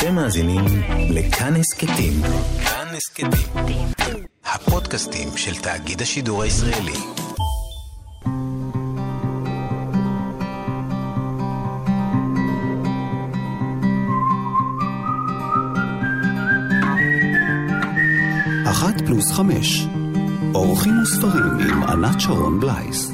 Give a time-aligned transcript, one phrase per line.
[0.00, 0.64] אתם מאזינים
[1.10, 2.12] לכאן הסכתים.
[2.64, 3.88] כאן הסכתים.
[4.44, 6.92] הפודקאסטים של תאגיד השידור הישראלי.
[18.70, 19.86] אחת פלוס חמש.
[20.54, 23.10] אורחים וספרים עם ענת שרון בלייס.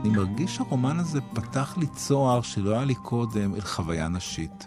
[0.00, 4.66] אני מרגיש שהרומן הזה פתח לי צוהר שלא היה לי קודם אל חוויה נשית.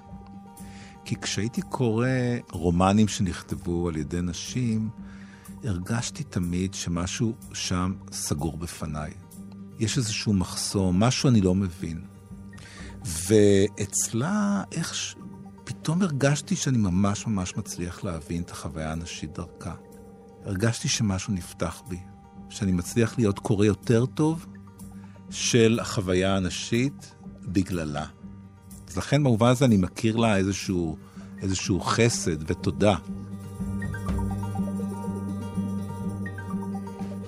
[1.06, 2.08] כי כשהייתי קורא
[2.52, 4.90] רומנים שנכתבו על ידי נשים,
[5.64, 9.14] הרגשתי תמיד שמשהו שם סגור בפניי.
[9.80, 12.02] יש איזשהו מחסום, משהו אני לא מבין.
[13.06, 14.96] ואצלה, איך...
[14.96, 15.16] ש...
[15.64, 19.74] פתאום הרגשתי שאני ממש ממש מצליח להבין את החוויה הנשית דרכה.
[20.46, 22.00] הרגשתי שמשהו נפתח בי,
[22.50, 24.46] שאני מצליח להיות קורא יותר טוב
[25.30, 28.06] של החוויה הנשית בגללה.
[28.96, 30.98] אז לכן במובן הזה אני מכיר לה איזשהו,
[31.42, 32.96] איזשהו חסד ותודה.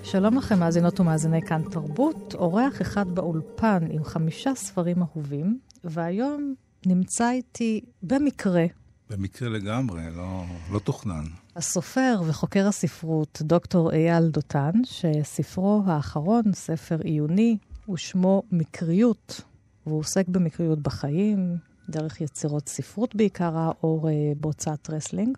[0.04, 7.32] שלום לכם, מאזינות ומאזיני כאן תרבות, אורח אחד באולפן עם חמישה ספרים אהובים, והיום נמצא
[7.32, 8.66] איתי במקרה.
[9.10, 11.24] במקרה לגמרי, לא, לא תוכנן.
[11.56, 17.58] הסופר וחוקר הספרות, דוקטור אייל דותן, שספרו האחרון, ספר עיוני,
[17.94, 19.42] ושמו מקריות,
[19.88, 25.38] והוא עוסק במקריות בחיים, דרך יצירות ספרות בעיקר, הרואה אור בהוצאת רסלינג.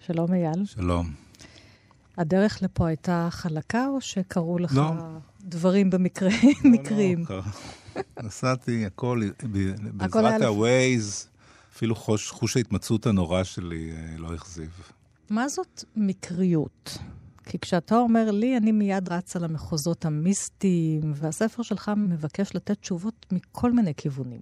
[0.00, 0.64] שלום אייל.
[0.64, 1.12] שלום.
[2.18, 4.92] הדרך לפה הייתה חלקה, או שקרו לך לא.
[5.40, 7.24] דברים במקרה, לא, מקרים?
[7.30, 7.42] לא,
[8.22, 9.20] נסעתי, הכל
[9.92, 11.26] בעזרת ה-Waze,
[11.72, 14.70] אפילו חוש, חוש ההתמצאות הנורא שלי אה, לא הכזיב.
[15.30, 16.98] מה זאת מקריות?
[17.44, 23.72] כי כשאתה אומר לי, אני מיד רצה למחוזות המיסטיים, והספר שלך מבקש לתת תשובות מכל
[23.72, 24.40] מיני כיוונים.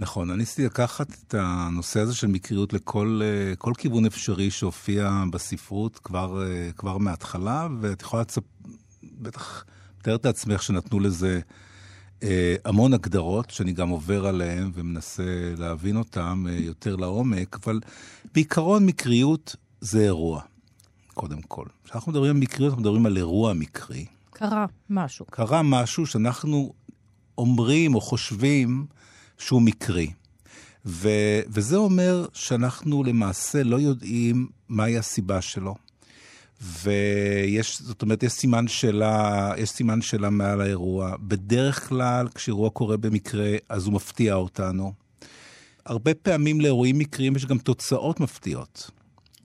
[0.00, 5.24] נכון, אני ניסיתי לקחת את הנושא הזה של מקריות לכל אה, כל כיוון אפשרי שהופיע
[5.30, 8.42] בספרות כבר, אה, כבר מההתחלה, ואת יכולה לצפ...
[9.02, 9.64] בטח
[9.98, 11.40] מתארת לעצמך שנתנו לזה
[12.22, 17.80] אה, המון הגדרות, שאני גם עובר עליהן ומנסה להבין אותן יותר לעומק, אבל
[18.34, 20.42] בעיקרון מקריות זה אירוע,
[21.14, 21.66] קודם כל.
[21.84, 24.06] כשאנחנו מדברים על מקריות, אנחנו מדברים על אירוע מקרי.
[24.30, 25.26] קרה משהו.
[25.26, 26.72] קרה משהו שאנחנו
[27.38, 28.86] אומרים או חושבים
[29.38, 30.10] שהוא מקרי.
[30.86, 31.08] ו,
[31.48, 35.74] וזה אומר שאנחנו למעשה לא יודעים מהי הסיבה שלו.
[36.60, 41.14] ויש, זאת אומרת, יש סימן שאלה, יש סימן שאלה מעל האירוע.
[41.20, 44.92] בדרך כלל, כשאירוע קורה במקרה, אז הוא מפתיע אותנו.
[45.86, 48.90] הרבה פעמים לאירועים מקריים יש גם תוצאות מפתיעות.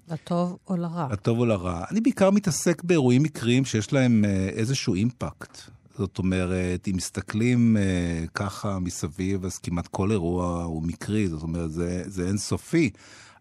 [0.09, 1.07] לטוב או לרע?
[1.11, 1.83] לטוב או לרע.
[1.91, 5.57] אני בעיקר מתעסק באירועים מקריים שיש להם אה, איזשהו אימפקט.
[5.97, 11.71] זאת אומרת, אם מסתכלים אה, ככה מסביב, אז כמעט כל אירוע הוא מקרי, זאת אומרת,
[11.71, 12.89] זה, זה אינסופי.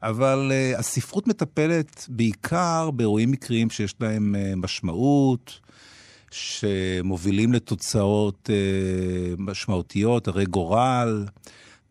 [0.02, 5.60] אבל uh, הספרות מטפלת בעיקר באירועים מקריים שיש להם uh, משמעות,
[6.30, 11.26] שמובילים לתוצאות uh, משמעותיות, הרי גורל.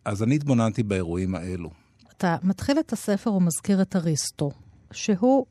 [0.06, 1.70] אז אני התבוננתי באירועים האלו.
[2.18, 4.52] אתה מתחיל את הספר ומזכיר את אריסטו,
[4.92, 5.46] שהוא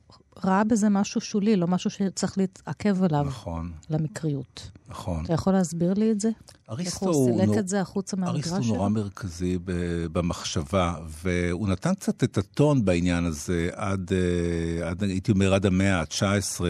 [0.45, 3.25] ראה בזה משהו שולי, לא משהו שצריך להתעכב עליו.
[3.25, 3.73] נכון.
[3.91, 4.71] למקריות.
[4.89, 5.25] נכון.
[5.25, 6.31] אתה יכול להסביר לי את זה?
[6.71, 7.59] אריסטו איך הוא סילק נור...
[7.59, 8.55] את זה החוצה מהמגרש שלו?
[8.55, 9.59] אריסטו נורא מרכזי
[10.13, 16.01] במחשבה, והוא נתן קצת את הטון בעניין הזה עד, אה, עד הייתי אומר, עד המאה
[16.01, 16.61] ה-19,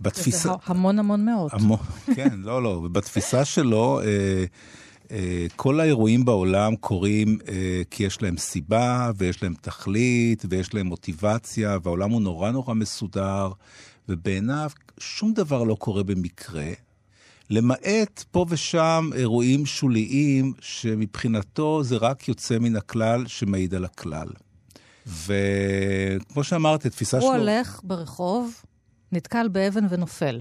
[0.00, 0.48] ובתפיסה...
[0.48, 1.52] זה המון המון מאות.
[1.52, 1.78] המון,
[2.14, 4.00] כן, לא, לא, ובתפיסה שלו...
[5.10, 7.48] אה, כל האירועים בעולם קורים uh,
[7.90, 13.50] כי יש להם סיבה, ויש להם תכלית, ויש להם מוטיבציה, והעולם הוא נורא נורא מסודר,
[14.08, 16.70] ובעיניו שום דבר לא קורה במקרה,
[17.50, 24.28] למעט פה ושם אירועים שוליים, שמבחינתו זה רק יוצא מן הכלל שמעיד על הכלל.
[25.06, 27.28] וכמו שאמרתי, התפיסה שלו...
[27.28, 28.62] הוא הולך ברחוב,
[29.12, 30.40] נתקל באבן ונופל.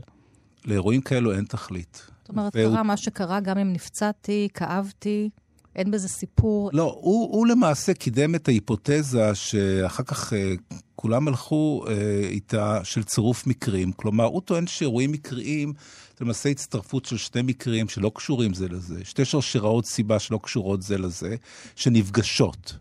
[0.66, 2.15] לאירועים כאלו אין תכלית.
[2.26, 2.74] זאת אומרת, והוא...
[2.74, 5.30] קרה מה שקרה, גם אם נפצעתי, כאבתי,
[5.76, 6.70] אין בזה סיפור.
[6.74, 10.54] לא, הוא, הוא למעשה קידם את ההיפותזה שאחר כך אה,
[10.96, 11.94] כולם הלכו אה,
[12.30, 13.92] איתה של צירוף מקרים.
[13.92, 15.74] כלומר, הוא טוען שאירועים מקריים
[16.18, 20.82] זה למעשה הצטרפות של שני מקרים שלא קשורים זה לזה, שתי שרשראות סיבה שלא קשורות
[20.82, 21.36] זה לזה,
[21.76, 22.78] שנפגשות.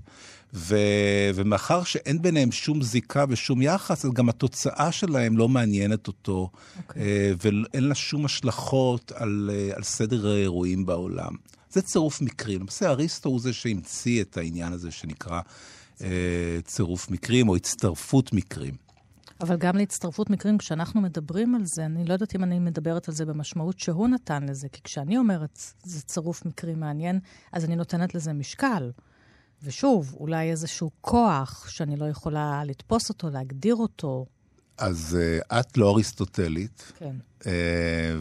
[0.55, 0.77] ו...
[1.35, 6.79] ומאחר שאין ביניהם שום זיקה ושום יחס, אז גם התוצאה שלהם לא מעניינת אותו, okay.
[6.79, 7.03] אוקיי.
[7.03, 11.33] אה, ואין לה שום השלכות על, אה, על סדר האירועים בעולם.
[11.71, 12.61] זה צירוף מקרים.
[12.61, 15.41] למעשה אריסטו הוא זה שהמציא את העניין הזה שנקרא
[16.03, 18.75] אה, צירוף מקרים או הצטרפות מקרים.
[19.41, 23.15] אבל גם להצטרפות מקרים, כשאנחנו מדברים על זה, אני לא יודעת אם אני מדברת על
[23.15, 27.19] זה במשמעות שהוא נתן לזה, כי כשאני אומרת זה צירוף מקרים מעניין,
[27.53, 28.91] אז אני נותנת לזה משקל.
[29.63, 34.27] ושוב, אולי איזשהו כוח שאני לא יכולה לתפוס אותו, להגדיר אותו.
[34.79, 36.93] אז uh, את לא אריסטוטלית.
[36.99, 37.17] כן.
[37.41, 37.47] Uh,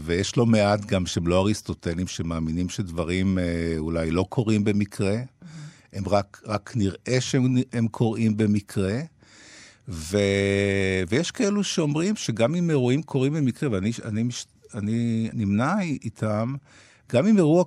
[0.02, 3.42] ויש לא מעט גם שהם לא אריסטוטלים, שמאמינים שדברים uh,
[3.78, 5.16] אולי לא קורים במקרה.
[5.94, 9.00] הם רק, רק נראה שהם קורים במקרה.
[9.88, 10.18] ו...
[11.10, 14.24] ויש כאלו שאומרים שגם אם אירועים קורים במקרה, ואני אני,
[14.74, 16.56] אני נמנע איתם,
[17.12, 17.64] גם אם אירוע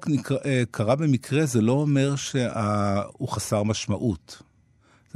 [0.70, 4.42] קרה במקרה, זה לא אומר שהוא חסר משמעות.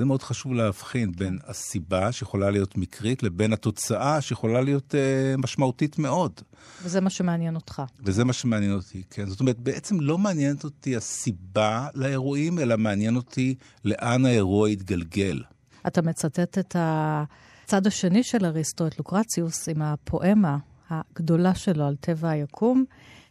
[0.01, 5.99] זה מאוד חשוב להבחין בין הסיבה שיכולה להיות מקרית לבין התוצאה שיכולה להיות uh, משמעותית
[5.99, 6.41] מאוד.
[6.83, 7.83] וזה מה שמעניין אותך.
[8.05, 9.27] וזה מה שמעניין אותי, כן.
[9.27, 15.43] זאת אומרת, בעצם לא מעניינת אותי הסיבה לאירועים, אלא מעניין אותי לאן האירוע יתגלגל.
[15.87, 20.59] אתה מצטט את הצד השני של אריסטו, את לוקרציוס, עם הפואמה
[20.91, 22.85] הגדולה שלו על טבע היקום,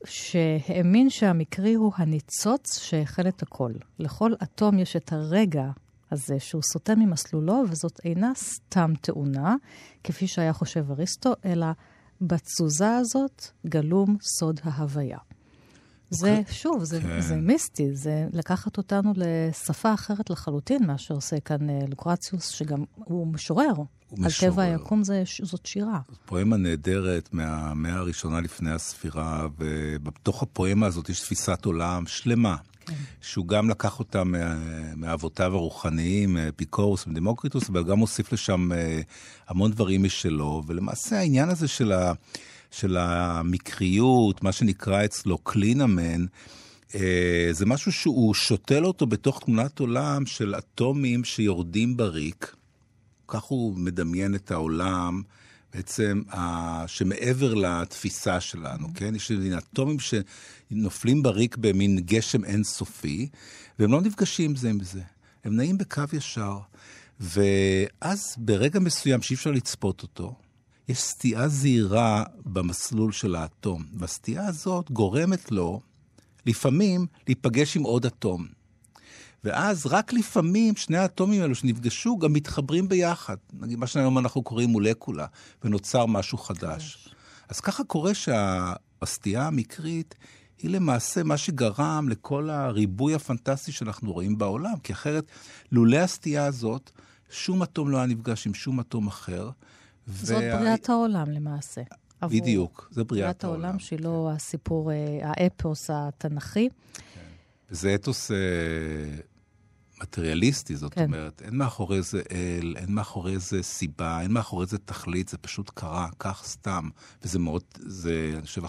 [0.05, 3.71] שהאמין שהמקרי הוא הניצוץ שהחל את הכל.
[3.99, 5.71] לכל אטום יש את הרגע
[6.11, 9.55] הזה שהוא סוטה ממסלולו, וזאת אינה סתם תאונה,
[10.03, 11.67] כפי שהיה חושב אריסטו, אלא
[12.21, 15.17] בתזוזה הזאת גלום סוד ההוויה.
[16.09, 16.53] זה, אוקיי.
[16.53, 17.21] שוב, זה, כן.
[17.21, 23.27] זה מיסטי, זה לקחת אותנו לשפה אחרת לחלוטין, מה שעושה כאן אה, לוקרציוס, שגם הוא
[23.27, 23.73] משורר.
[24.09, 25.99] הוא על טבע היקום זה, זאת שירה.
[26.25, 32.55] פואמה נהדרת מהמאה הראשונה לפני הספירה, ובתוך הפואמה הזאת יש תפיסת עולם שלמה.
[32.85, 32.95] כן.
[33.21, 34.23] שהוא גם לקח אותה
[34.95, 39.01] מאבותיו הרוחניים, פיקורוס ודמוקריטוס, אבל גם הוסיף לשם אה,
[39.47, 42.13] המון דברים משלו, ולמעשה העניין הזה של ה...
[42.71, 46.25] של המקריות, מה שנקרא אצלו קלינמן,
[46.95, 52.55] אה, זה משהו שהוא שותל אותו בתוך תמונת עולם של אטומים שיורדים בריק.
[53.27, 55.21] כך הוא מדמיין את העולם,
[55.73, 56.87] בעצם, ה...
[56.87, 58.87] שמעבר לתפיסה שלנו.
[58.95, 59.15] כן?
[59.15, 63.29] יש אטומים שנופלים בריק במין גשם אינסופי,
[63.79, 65.01] והם לא נפגשים זה עם זה.
[65.43, 66.57] הם נעים בקו ישר.
[67.19, 70.35] ואז ברגע מסוים שאי אפשר לצפות אותו,
[70.89, 75.81] יש סטייה זהירה במסלול של האטום, והסטייה הזאת גורמת לו
[76.45, 78.47] לפעמים להיפגש עם עוד אטום.
[79.43, 83.35] ואז רק לפעמים שני האטומים האלו שנפגשו גם מתחברים ביחד.
[83.53, 85.25] נגיד מה שהיום אנחנו קוראים מולקולה,
[85.63, 87.09] ונוצר משהו חדש.
[87.49, 90.15] אז ככה קורה שהסטייה המקרית
[90.57, 95.25] היא למעשה מה שגרם לכל הריבוי הפנטסטי שאנחנו רואים בעולם, כי אחרת,
[95.71, 96.91] לולא הסטייה הזאת,
[97.31, 99.49] שום אטום לא היה נפגש עם שום אטום אחר,
[100.13, 100.59] זאת וה...
[100.59, 101.81] בריאת העולם למעשה.
[102.23, 103.65] בדיוק, זה בריאת, בריאת העולם.
[103.65, 106.69] העולם, שהיא לא הסיפור, אה, האפוס התנ"כי.
[107.13, 107.21] כן.
[107.69, 108.37] זה אתוס אה,
[110.01, 111.03] מטריאליסטי, זאת כן.
[111.03, 115.71] אומרת, אין מאחורי זה אל, אין מאחורי זה סיבה, אין מאחורי זה תכלית, זה פשוט
[115.73, 116.89] קרה, כך סתם.
[117.23, 118.61] וזה מאוד, זה, אני חושב,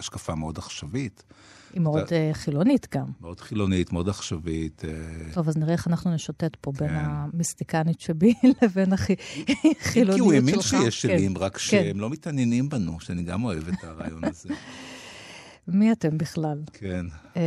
[0.00, 1.22] השקפה מאוד עכשווית.
[1.72, 2.14] היא מאוד ו...
[2.14, 3.06] אה, חילונית גם.
[3.20, 4.84] מאוד חילונית, מאוד עכשווית.
[4.84, 5.32] אה.
[5.32, 6.86] טוב, אז נראה איך אנחנו נשוטט פה כן.
[6.86, 10.14] בין המיסטיקנית שבי לבין החילוניות שלך.
[10.14, 11.40] כי הוא האמין שיש שלים, כן.
[11.40, 11.58] רק כן.
[11.58, 14.48] שהם לא מתעניינים בנו, שאני גם אוהב את הרעיון הזה.
[15.68, 16.62] מי אתם בכלל?
[16.72, 17.06] כן.
[17.34, 17.38] Uh,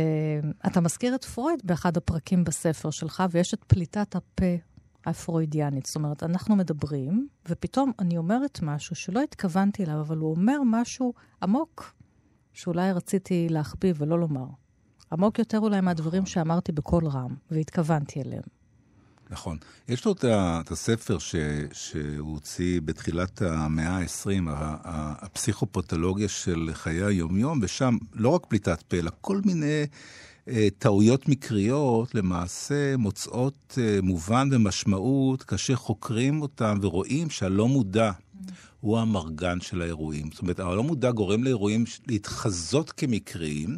[0.66, 4.56] אתה מזכיר את פרויד באחד הפרקים בספר שלך, ויש את פליטת הפה
[5.06, 5.86] הפרוידיאנית.
[5.86, 11.12] זאת אומרת, אנחנו מדברים, ופתאום אני אומרת משהו שלא התכוונתי אליו, אבל הוא אומר משהו
[11.42, 11.94] עמוק,
[12.52, 14.46] שאולי רציתי להחביא ולא לומר.
[15.12, 18.42] עמוק יותר אולי מהדברים שאמרתי בקול רם, והתכוונתי אליהם.
[19.32, 19.56] נכון.
[19.88, 21.34] יש לו את הספר ש,
[21.72, 24.48] שהוא הוציא בתחילת המאה ה-20,
[24.84, 29.84] הפסיכופתולוגיה של חיי היומיום, ושם לא רק פליטת פה, אלא כל מיני
[30.48, 38.10] אה, טעויות מקריות למעשה מוצאות אה, מובן ומשמעות כאשר חוקרים אותם ורואים שהלא מודע
[38.80, 40.30] הוא המרגן של האירועים.
[40.32, 43.76] זאת אומרת, הלא מודע גורם לאירועים להתחזות כמקריים,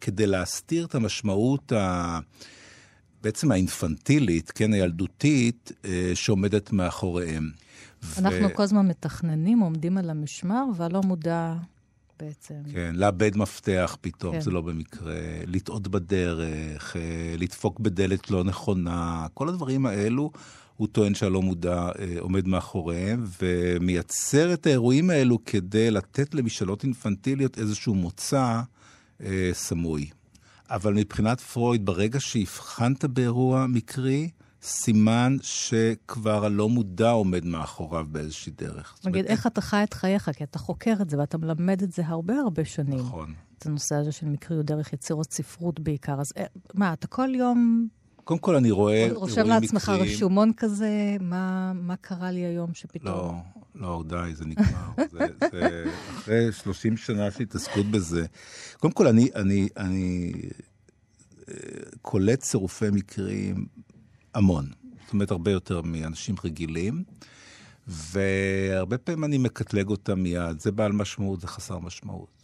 [0.00, 2.18] כדי להסתיר את המשמעות ה...
[3.24, 7.50] בעצם האינפנטילית, כן, הילדותית, אה, שעומדת מאחוריהם.
[8.18, 8.54] אנחנו ו...
[8.54, 11.54] כל הזמן מתכננים, עומדים על המשמר, והלא מודע
[12.20, 12.54] בעצם.
[12.72, 14.40] כן, לאבד מפתח פתאום, כן.
[14.40, 15.14] זה לא במקרה,
[15.46, 20.30] לטעות בדרך, אה, לדפוק בדלת לא נכונה, כל הדברים האלו,
[20.76, 27.58] הוא טוען שהלא מודע אה, עומד מאחוריהם, ומייצר את האירועים האלו כדי לתת למשאלות אינפנטיליות
[27.58, 28.60] איזשהו מוצא
[29.20, 30.10] אה, סמוי.
[30.70, 34.30] אבל מבחינת פרויד, ברגע שהבחנת באירוע מקרי,
[34.62, 38.98] סימן שכבר הלא מודע עומד מאחוריו באיזושהי דרך.
[39.04, 40.30] נגיד, איך אתה חי את חייך?
[40.36, 42.98] כי אתה חוקר את זה ואתה מלמד את זה הרבה הרבה שנים.
[42.98, 43.34] נכון.
[43.58, 46.20] את הנושא הזה של מקריות דרך יצירות ספרות בעיקר.
[46.20, 46.44] אז אה,
[46.74, 47.88] מה, אתה כל יום...
[48.24, 49.30] קודם כל אני רואה אירועים מקריים.
[49.30, 53.14] רושם לעצמך רשומון כזה, מה, מה קרה לי היום שפתאום...
[53.14, 53.34] לא,
[53.74, 54.66] לא, די, זה נגמר.
[55.12, 58.26] זה, זה, אחרי 30 שנה של התעסקות בזה.
[58.78, 60.32] קודם כל, אני, אני, אני
[61.48, 61.54] אה,
[62.02, 63.66] קולט צירופי מקרים
[64.34, 64.68] המון.
[65.04, 67.04] זאת אומרת, הרבה יותר מאנשים רגילים.
[67.86, 72.43] והרבה פעמים אני מקטלג אותם מיד, זה בעל משמעות, זה חסר משמעות.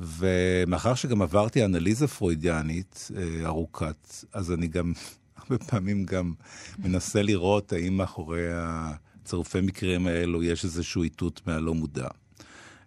[0.00, 4.92] ומאחר שגם עברתי אנליזה פרוידיאנית אה, ארוכת, אז אני גם,
[5.36, 6.32] הרבה פעמים גם
[6.78, 12.08] מנסה לראות האם מאחורי הצירופי מקרים האלו יש איזשהו איתות מהלא מודע.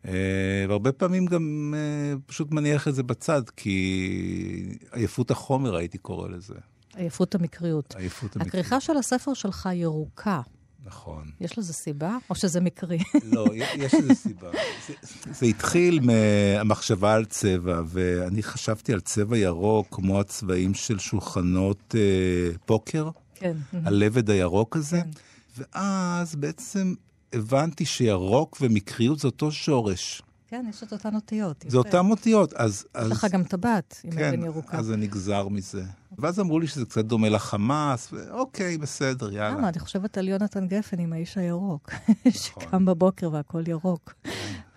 [0.07, 6.27] אה, והרבה פעמים גם אה, פשוט מניח את זה בצד, כי עייפות החומר, הייתי קורא
[6.27, 6.55] לזה.
[6.95, 7.95] עייפות המקריות.
[7.95, 8.47] עייפות המקריות.
[8.47, 10.41] הכריכה של הספר שלך ירוקה.
[10.85, 11.31] נכון.
[11.41, 12.97] יש לזה סיבה, או שזה מקרי?
[13.23, 14.51] לא, יש לזה סיבה.
[14.87, 14.93] זה,
[15.31, 22.57] זה התחיל מהמחשבה על צבע, ואני חשבתי על צבע ירוק כמו הצבעים של שולחנות אה,
[22.65, 23.57] פוקר, כן.
[23.73, 25.09] הלבד הירוק הזה, כן.
[25.57, 26.93] ואז בעצם
[27.33, 30.21] הבנתי שירוק ומקריות זה אותו שורש.
[30.53, 31.65] כן, יש את אותן אותיות.
[31.67, 32.85] זה אותן אותיות, אז...
[33.05, 34.77] יש לך גם טבעת עם כן, אבן ירוקה.
[34.77, 35.83] אז זה נגזר מזה.
[36.17, 39.49] ואז אמרו לי שזה קצת דומה לחמאס, ואוקיי, בסדר, יאללה.
[39.49, 39.69] למה?
[39.69, 42.31] אני חושבת על יונתן גפן עם האיש הירוק, נכון.
[42.31, 44.13] שקם בבוקר והכל ירוק,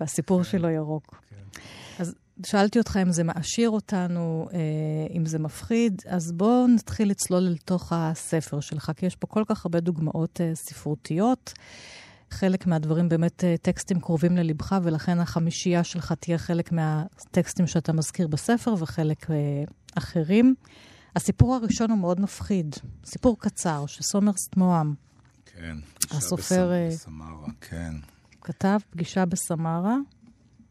[0.00, 1.22] והסיפור שלו ירוק.
[1.30, 1.36] כן.
[1.98, 2.14] אז
[2.46, 4.58] שאלתי אותך אם זה מעשיר אותנו, אה,
[5.16, 9.64] אם זה מפחיד, אז בואו נתחיל לצלול לתוך הספר שלך, כי יש פה כל כך
[9.64, 11.52] הרבה דוגמאות אה, ספרותיות.
[12.36, 18.26] חלק מהדברים באמת אה, טקסטים קרובים ללבך, ולכן החמישייה שלך תהיה חלק מהטקסטים שאתה מזכיר
[18.26, 19.36] בספר וחלק אה,
[19.94, 20.54] אחרים.
[21.16, 24.94] הסיפור הראשון הוא מאוד מפחיד, סיפור קצר שסומרסט מועם
[25.46, 25.76] כן,
[26.10, 27.94] הסופר, אה, בסמרה, כן.
[28.40, 29.96] כתב, פגישה בסמרה.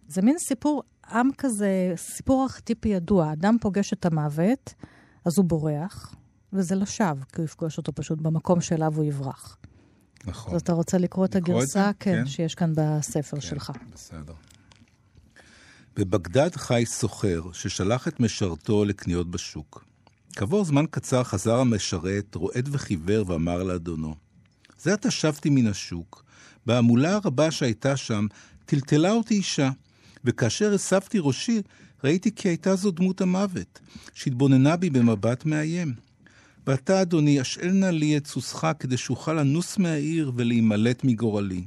[0.08, 3.34] זה מין סיפור עם כזה, סיפור ארכיטיפי ידוע.
[3.34, 4.74] אדם פוגש את המוות,
[5.26, 6.16] אז הוא בורח,
[6.54, 9.58] וזה לשווא, כי הוא יפגוש אותו פשוט במקום שאליו הוא יברח.
[10.28, 10.56] נכון.
[10.56, 11.84] אז אתה רוצה לקרוא את את הגרסה?
[11.84, 11.92] זה?
[12.00, 12.26] כן, כן.
[12.26, 13.72] שיש כאן בספר כן, שלך.
[13.94, 14.34] בסדר.
[15.98, 19.86] בבגדד חי סוחר ששלח את משרתו לקניות בשוק.
[20.36, 24.16] כעבור זמן קצר חזר המשרת, רועד וחיוור, ואמר לאדונו,
[24.80, 26.24] זה עתה שבתי מן השוק,
[26.66, 28.28] בהמולה הרבה שהייתה שם,
[28.66, 29.70] טלטלה אותי אישה,
[30.26, 31.62] וכאשר הסבתי ראשי,
[32.04, 33.80] ראיתי כי הייתה זו דמות המוות,
[34.14, 36.05] שהתבוננה בי במבט מאיים.
[36.68, 41.66] ועתה, אדוני, השאל נא לי את סוסך כדי שאוכל לנוס מהעיר ולהימלט מגורלי.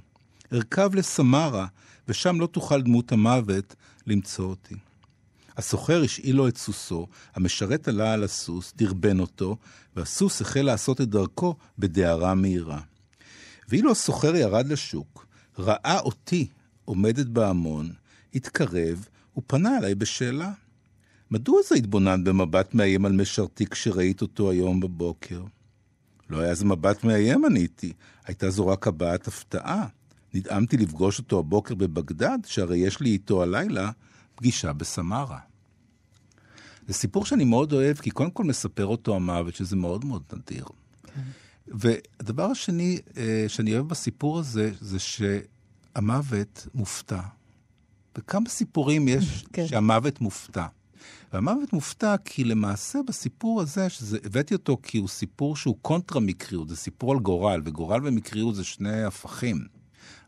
[0.52, 1.66] ארכב לסמרה,
[2.08, 3.74] ושם לא תוכל דמות המוות
[4.06, 4.74] למצוא אותי.
[5.56, 9.56] הסוחר השאיל לו את סוסו, המשרת עלה על הסוס, דרבן אותו,
[9.96, 12.80] והסוס החל לעשות את דרכו בדהרה מהירה.
[13.68, 15.26] ואילו הסוחר ירד לשוק,
[15.58, 16.48] ראה אותי
[16.84, 17.92] עומדת בהמון,
[18.34, 20.52] התקרב, ופנה אליי בשאלה.
[21.30, 25.42] מדוע זה התבונן במבט מאיים על משרתי כשראית אותו היום בבוקר?
[26.30, 27.92] לא היה זה מבט מאיים, עניתי.
[28.24, 29.86] הייתה זו רק הבעת הפתעה.
[30.34, 33.90] נדהמתי לפגוש אותו הבוקר בבגדד, שהרי יש לי איתו הלילה
[34.34, 35.38] פגישה בסמרה.
[36.86, 40.66] זה סיפור שאני מאוד אוהב, כי קודם כל מספר אותו המוות, שזה מאוד מאוד נדיר.
[41.66, 47.20] והדבר השני אה, שאני אוהב בסיפור הזה, זה שהמוות מופתע.
[48.14, 49.66] בכמה סיפורים יש כן.
[49.66, 50.66] שהמוות מופתע.
[51.32, 56.68] והמוות מופתע כי למעשה בסיפור הזה, שזה, הבאתי אותו כי הוא סיפור שהוא קונטרה מקריות,
[56.68, 59.78] זה סיפור על גורל, וגורל ומקריות זה שני הפכים.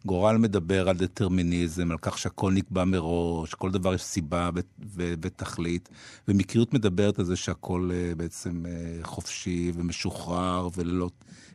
[0.04, 4.50] גורל מדבר על דטרמיניזם, על כך שהכל נקבע מראש, כל דבר יש סיבה
[4.96, 5.88] ותכלית,
[6.28, 11.10] ומקריות מדברת על זה שהכל uh, בעצם uh, חופשי ומשוחרר וללא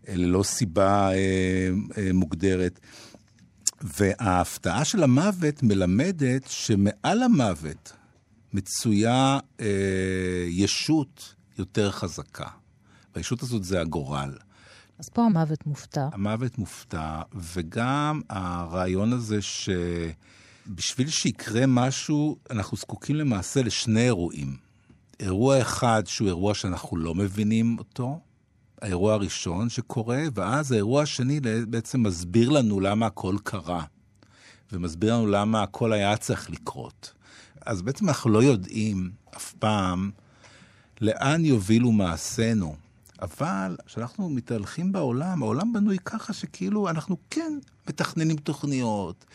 [0.08, 2.80] ללא סיבה uh, uh, מוגדרת.
[3.82, 7.94] וההפתעה של המוות מלמדת שמעל המוות
[8.56, 12.48] מצויה אה, ישות יותר חזקה.
[13.16, 14.38] והישות הזאת זה הגורל.
[15.00, 16.08] אז פה המוות מופתע.
[16.14, 24.58] המוות מופתע, וגם הרעיון הזה שבשביל שיקרה משהו, אנחנו זקוקים למעשה לשני אירועים.
[25.20, 28.20] אירוע אחד שהוא אירוע שאנחנו לא מבינים אותו,
[28.82, 33.84] האירוע הראשון שקורה, ואז האירוע השני בעצם מסביר לנו למה הכל קרה,
[34.72, 37.15] ומסביר לנו למה הכל היה צריך לקרות.
[37.66, 40.12] אז בעצם אנחנו לא יודעים אף פעם
[41.02, 42.76] לאן יובילו מעשינו.
[43.22, 47.54] אבל כשאנחנו מתהלכים בעולם, העולם בנוי ככה שכאילו אנחנו כן
[47.90, 49.26] מתכננים תוכניות,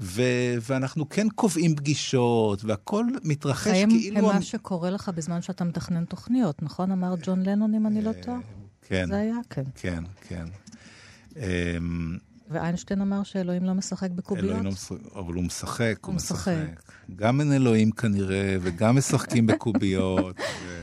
[0.00, 4.18] ו- ואנחנו כן קובעים פגישות, והכל מתרחש חיים כאילו...
[4.18, 6.92] הם מה שקורה לך בזמן שאתה מתכנן תוכניות, נכון?
[6.92, 8.38] אמר ג'ון לנון, אם אני לא טועה?
[8.88, 9.36] כן, זה היה?
[9.50, 9.64] כן.
[9.74, 10.44] כן, כן.
[12.52, 14.44] ואיינשטיין אמר שאלוהים לא משחק בקוביות?
[14.44, 16.52] אלוהים לא משחק, אבל הוא משחק, הוא הוא משחק.
[16.52, 16.92] משחק.
[17.16, 20.36] גם אין אלוהים כנראה, וגם משחקים בקוביות.
[20.40, 20.82] ו...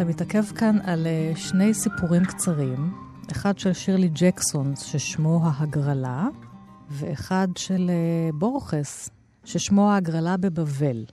[0.00, 2.94] אתה מתעכב כאן על אה, שני סיפורים קצרים,
[3.32, 6.28] אחד של שירלי ג'קסון, ששמו ההגרלה,
[6.90, 9.10] ואחד של אה, בורכס,
[9.44, 11.04] ששמו ההגרלה בבבל.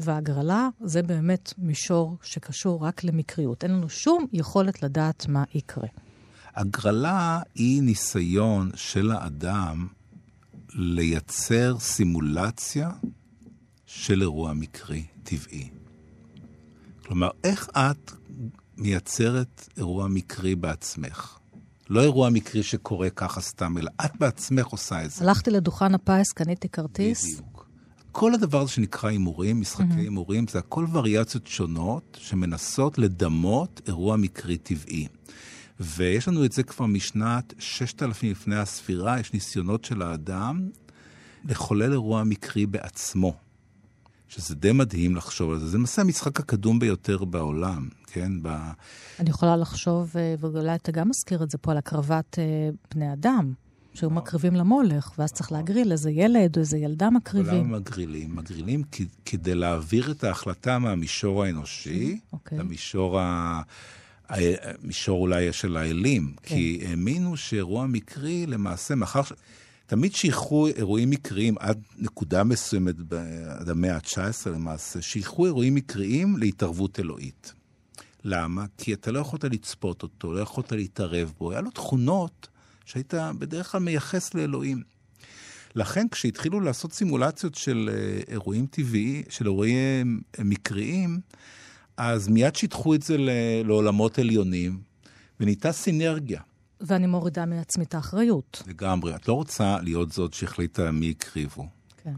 [0.00, 3.64] וההגרלה זה באמת מישור שקשור רק למקריות.
[3.64, 5.88] אין לנו שום יכולת לדעת מה יקרה.
[6.56, 9.86] הגרלה היא ניסיון של האדם
[10.74, 12.90] לייצר סימולציה
[13.86, 15.70] של אירוע מקרי טבעי.
[17.06, 18.12] כלומר, איך את
[18.76, 21.38] מייצרת אירוע מקרי בעצמך?
[21.90, 25.24] לא אירוע מקרי שקורה ככה סתם, אלא את בעצמך עושה את זה.
[25.24, 27.24] הלכתי לדוכן הפיס, קניתי כרטיס.
[27.24, 27.49] בדיוק.
[28.12, 34.58] כל הדבר הזה שנקרא הימורים, משחקי הימורים, זה הכל וריאציות שונות שמנסות לדמות אירוע מקרי
[34.58, 35.08] טבעי.
[35.80, 40.68] ויש לנו את זה כבר משנת 6,000 לפני הספירה, יש ניסיונות של האדם
[41.44, 43.34] לחולל אירוע מקרי בעצמו.
[44.28, 45.68] שזה די מדהים לחשוב על זה.
[45.68, 48.32] זה למעשה המשחק הקדום ביותר בעולם, כן?
[48.42, 48.48] ב...
[49.20, 52.44] אני יכולה לחשוב, אה, ואולי אתה גם מזכיר את זה פה, על הקרבת אה,
[52.94, 53.52] בני אדם.
[53.94, 57.64] שהיו מקריבים למולך, ואז צריך להגריל איזה ילד או איזה ילדה מקריבים.
[57.64, 58.36] למה מגרילים?
[58.36, 58.82] מגרילים
[59.24, 62.32] כדי להעביר את ההחלטה מהמישור האנושי okay.
[62.32, 62.58] אוקיי.
[62.58, 63.62] למישור ה...
[64.28, 66.54] המישור אולי של האלים, כן.
[66.54, 69.32] כי האמינו שאירוע מקרי, למעשה, מאחר ש...
[69.86, 72.94] תמיד שייכו אירועים מקריים עד נקודה מסוימת,
[73.48, 77.52] עד המאה ה-19 למעשה, שייכו אירועים מקריים להתערבות אלוהית.
[78.24, 78.64] למה?
[78.78, 82.48] כי אתה לא יכולת לצפות אותו, לא יכולת להתערב בו, היה לו תכונות
[82.90, 84.82] שהיית בדרך כלל מייחס לאלוהים.
[85.74, 91.20] לכן כשהתחילו לעשות סימולציות של אה, אירועים טבעיים, של אירועים אה, מקריים,
[91.96, 93.16] אז מיד שיטחו את זה
[93.64, 94.80] לעולמות עליונים,
[95.40, 96.40] ונהייתה סינרגיה.
[96.80, 98.62] ואני מורידה מעצמי את האחריות.
[98.66, 99.14] לגמרי.
[99.14, 101.68] את לא רוצה להיות זאת שהחליטה מי הקריבו.
[102.02, 102.14] כן.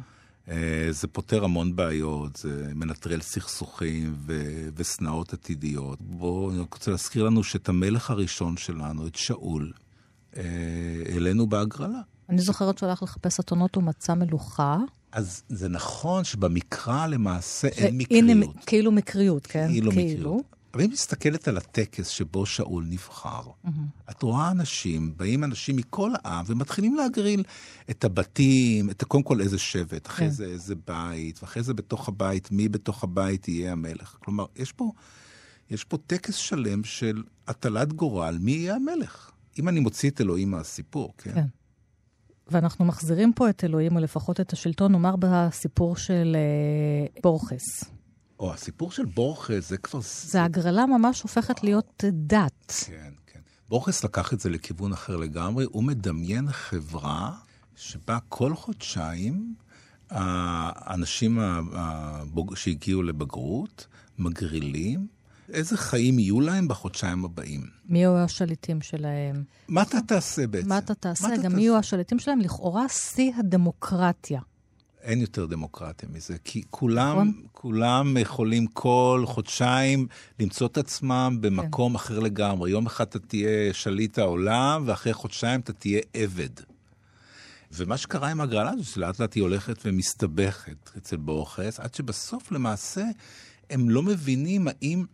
[0.49, 5.99] אה, זה פותר המון בעיות, זה מנטרל סכסוכים ו- ושנאות עתידיות.
[6.01, 9.73] בואו, אני רוצה להזכיר לנו שאת המלך הראשון שלנו, את שאול,
[10.37, 10.43] אה,
[11.13, 12.01] העלינו בהגרלה.
[12.29, 14.79] אני זוכרת שהוא הלך לחפש אתונות ומצא מלוכה.
[15.13, 18.31] אז זה נכון שבמקרא למעשה אין מקריות.
[18.31, 19.69] הנה, כאילו מקריות, כן?
[19.69, 20.13] כאילו, כאילו.
[20.13, 20.53] מקריות.
[20.75, 24.11] אבל אם מסתכלת על הטקס שבו שאול נבחר, mm-hmm.
[24.11, 27.43] את רואה אנשים, באים אנשים מכל העם ומתחילים להגריל
[27.91, 30.33] את הבתים, את קודם כל איזה שבט, אחרי כן.
[30.33, 34.17] זה איזה בית, ואחרי זה בתוך הבית, מי בתוך הבית יהיה המלך.
[34.25, 34.93] כלומר, יש פה,
[35.71, 39.32] יש פה טקס שלם של הטלת גורל, מי יהיה המלך.
[39.59, 41.35] אם אני מוציא את אלוהים מהסיפור, כן?
[41.35, 41.47] כן.
[42.49, 47.85] ואנחנו מחזירים פה את אלוהים, או לפחות את השלטון, נאמר בסיפור של אה, בורכס.
[48.41, 50.01] או, הסיפור של בורכס זה כבר...
[50.03, 52.73] זה הגרלה ממש הופכת להיות דת.
[52.87, 53.41] כן, כן.
[53.69, 55.65] בורכס לקח את זה לכיוון אחר לגמרי.
[55.65, 57.33] הוא מדמיין חברה
[57.77, 59.55] שבה כל חודשיים
[60.11, 61.39] האנשים
[62.55, 63.87] שהגיעו לבגרות
[64.19, 65.07] מגרילים
[65.53, 67.67] איזה חיים יהיו להם בחודשיים הבאים.
[67.89, 69.45] מי יהיו השליטים שלהם?
[69.69, 70.69] מה אתה תעשה בעצם?
[70.69, 71.29] מה אתה תעשה?
[71.29, 72.41] מה גם מי יהיו השליטים שלהם?
[72.41, 74.41] לכאורה שיא הדמוקרטיה.
[75.03, 77.43] אין יותר דמוקרטיה מזה, כי כולם, נכון.
[77.53, 80.07] כולם יכולים כל חודשיים
[80.41, 81.97] למצוא את עצמם במקום כן.
[81.97, 82.71] אחר לגמרי.
[82.71, 86.51] יום אחד אתה תהיה שליט העולם, ואחרי חודשיים אתה תהיה עבד.
[87.73, 93.05] ומה שקרה עם הגרלה הזו, שלאט לאט היא הולכת ומסתבכת אצל בורכס, עד שבסוף למעשה
[93.71, 95.05] הם לא מבינים האם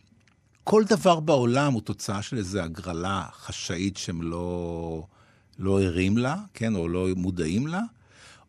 [0.69, 5.03] כל דבר בעולם הוא תוצאה של איזו הגרלה חשאית שהם לא,
[5.59, 7.81] לא ערים לה, כן, או לא מודעים לה,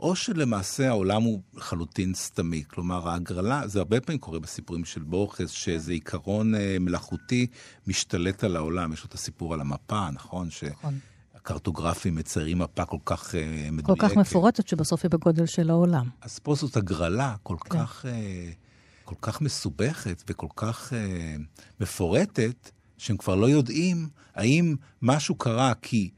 [0.00, 2.64] או שלמעשה העולם הוא לחלוטין סתמי.
[2.68, 7.46] כלומר, ההגרלה, זה הרבה פעמים קורה בסיפורים של בורכס, שאיזה עיקרון אה, מלאכותי
[7.87, 8.92] משתלט על העולם.
[8.92, 10.48] יש לו את הסיפור על המפה, נכון?
[10.70, 10.98] נכון.
[11.35, 13.37] הקרטוגרפים מציירים מפה כל כך uh,
[13.72, 14.00] מדויקת.
[14.00, 16.09] כל כך מפורטת שבסוף היא בגודל של העולם.
[16.20, 17.78] אז פה זאת הגרלה כל כן.
[17.78, 18.04] כך...
[18.04, 18.69] Uh,
[19.11, 21.37] כל כך מסובכת וכל כך אה,
[21.81, 26.11] מפורטת, שהם כבר לא יודעים האם משהו קרה כי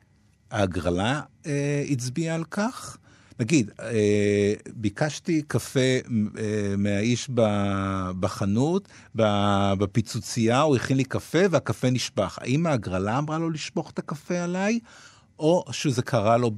[0.51, 2.99] ההגרלה אה, הצביעה על כך.
[3.41, 7.31] נגיד, אה, ביקשתי קפה אה, מהאיש
[8.21, 8.89] בחנות,
[9.79, 12.39] בפיצוצייה, הוא הכין לי קפה והקפה נשפך.
[12.41, 14.79] האם ההגרלה אמרה לו לשפוך את הקפה עליי?
[15.39, 16.51] או שזה קרה לו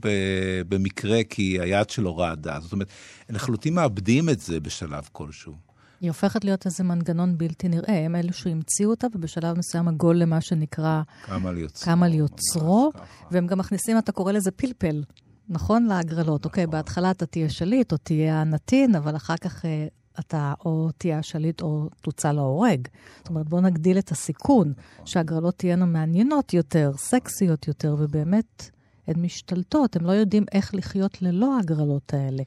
[0.68, 2.60] במקרה כי היד שלו רעדה.
[2.60, 2.88] זאת אומרת,
[3.30, 5.73] לחלוטין מאבדים את זה בשלב כלשהו.
[6.00, 8.04] היא הופכת להיות איזה מנגנון בלתי נראה.
[8.04, 11.02] הם אלו שהמציאו אותה, ובשלב מסוים הגול למה שנקרא...
[11.26, 11.84] קם על יוצרו.
[11.84, 12.92] קם על יוצרו,
[13.30, 15.02] והם גם מכניסים, אתה קורא לזה פלפל,
[15.48, 15.86] נכון?
[15.86, 16.44] להגרלות.
[16.44, 16.72] אוקיי, נכון.
[16.72, 19.86] בהתחלה אתה תהיה שליט או תהיה הנתין, אבל אחר כך אה,
[20.18, 22.88] אתה או תהיה השליט או תוצא להורג.
[23.18, 25.06] זאת אומרת, בואו נגדיל את הסיכון, נכון.
[25.06, 28.70] שהגרלות תהיינה מעניינות יותר, סקסיות יותר, ובאמת
[29.06, 32.42] הן משתלטות, הם לא יודעים איך לחיות ללא ההגרלות האלה.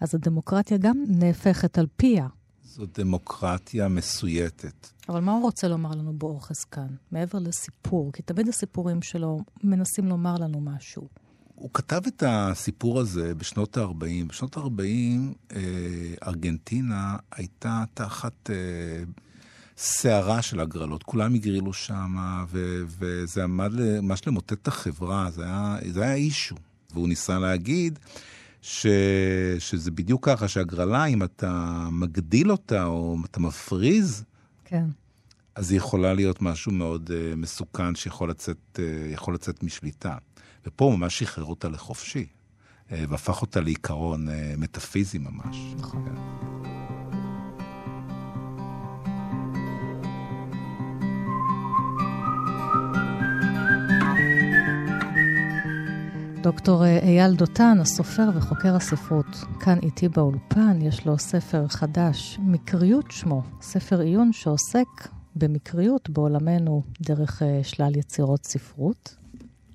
[0.00, 2.26] אז הדמוקרטיה גם נהפכת על פיה.
[2.74, 4.88] זו דמוקרטיה מסויטת.
[5.08, 8.12] אבל מה הוא רוצה לומר לנו באורחס כאן, מעבר לסיפור?
[8.12, 11.08] כי תמיד הסיפורים שלו מנסים לומר לנו משהו.
[11.54, 14.26] הוא כתב את הסיפור הזה בשנות ה-40.
[14.26, 15.60] בשנות ה-40 אה,
[16.26, 19.04] ארגנטינה הייתה תחת אה,
[19.76, 21.02] סערה של הגרלות.
[21.02, 22.16] כולם הגרילו שם,
[22.86, 26.54] וזה עמד ממש למוטט את החברה, זה היה, זה היה אישו.
[26.92, 27.98] והוא ניסה להגיד
[28.66, 28.86] ש,
[29.58, 34.24] שזה בדיוק ככה, שהגרלה, אם אתה מגדיל אותה או אתה מפריז,
[34.64, 34.84] כן.
[35.54, 40.16] אז היא יכולה להיות משהו מאוד uh, מסוכן שיכול לצאת, uh, לצאת משליטה.
[40.66, 42.26] ופה הוא ממש שחרר אותה לחופשי,
[42.88, 45.56] uh, והפך אותה לעיקרון uh, מטאפיזי ממש.
[45.78, 46.04] נכון.
[46.04, 46.53] כן.
[56.44, 59.26] דוקטור אייל דותן, הסופר וחוקר הספרות,
[59.60, 67.42] כאן איתי באולפן, יש לו ספר חדש, מקריות שמו, ספר עיון שעוסק במקריות בעולמנו דרך
[67.42, 69.16] uh, שלל יצירות ספרות.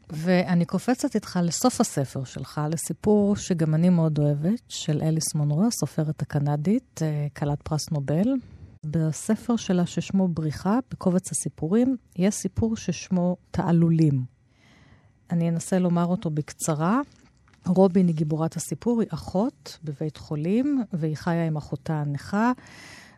[0.10, 6.22] ואני קופצת איתך לסוף הספר שלך, לסיפור שגם אני מאוד אוהבת, של אליס מונרו, הסופרת
[6.22, 8.28] הקנדית, uh, כלת פרס נובל.
[8.86, 14.39] בספר שלה ששמו בריחה, בקובץ הסיפורים, יש סיפור ששמו תעלולים.
[15.32, 17.02] אני אנסה לומר אותו בקצרה.
[17.66, 22.52] רובין היא גיבורת הסיפור, היא אחות בבית חולים, והיא חיה עם אחותה הנכה.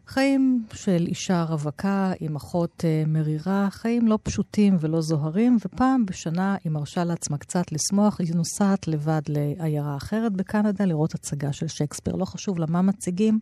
[0.07, 6.55] חיים של אישה רווקה עם אחות uh, מרירה, חיים לא פשוטים ולא זוהרים, ופעם בשנה
[6.63, 12.15] היא מרשה לעצמה קצת לשמוח, היא נוסעת לבד לעיירה אחרת בקנדה לראות הצגה של שייקספיר.
[12.15, 13.39] לא חשוב למה מציגים,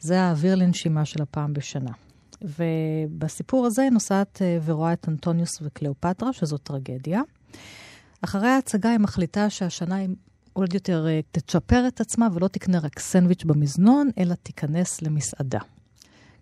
[0.00, 1.90] זה האוויר לנשימה של הפעם בשנה.
[2.42, 7.22] ובסיפור הזה היא נוסעת uh, ורואה את אנטוניוס וקליאופטרה, שזו טרגדיה.
[8.24, 10.08] אחרי ההצגה היא מחליטה שהשנה היא
[10.52, 15.58] עוד יותר uh, תצ'פר את עצמה ולא תקנה רק סנדוויץ' במזנון, אלא תיכנס למסעדה.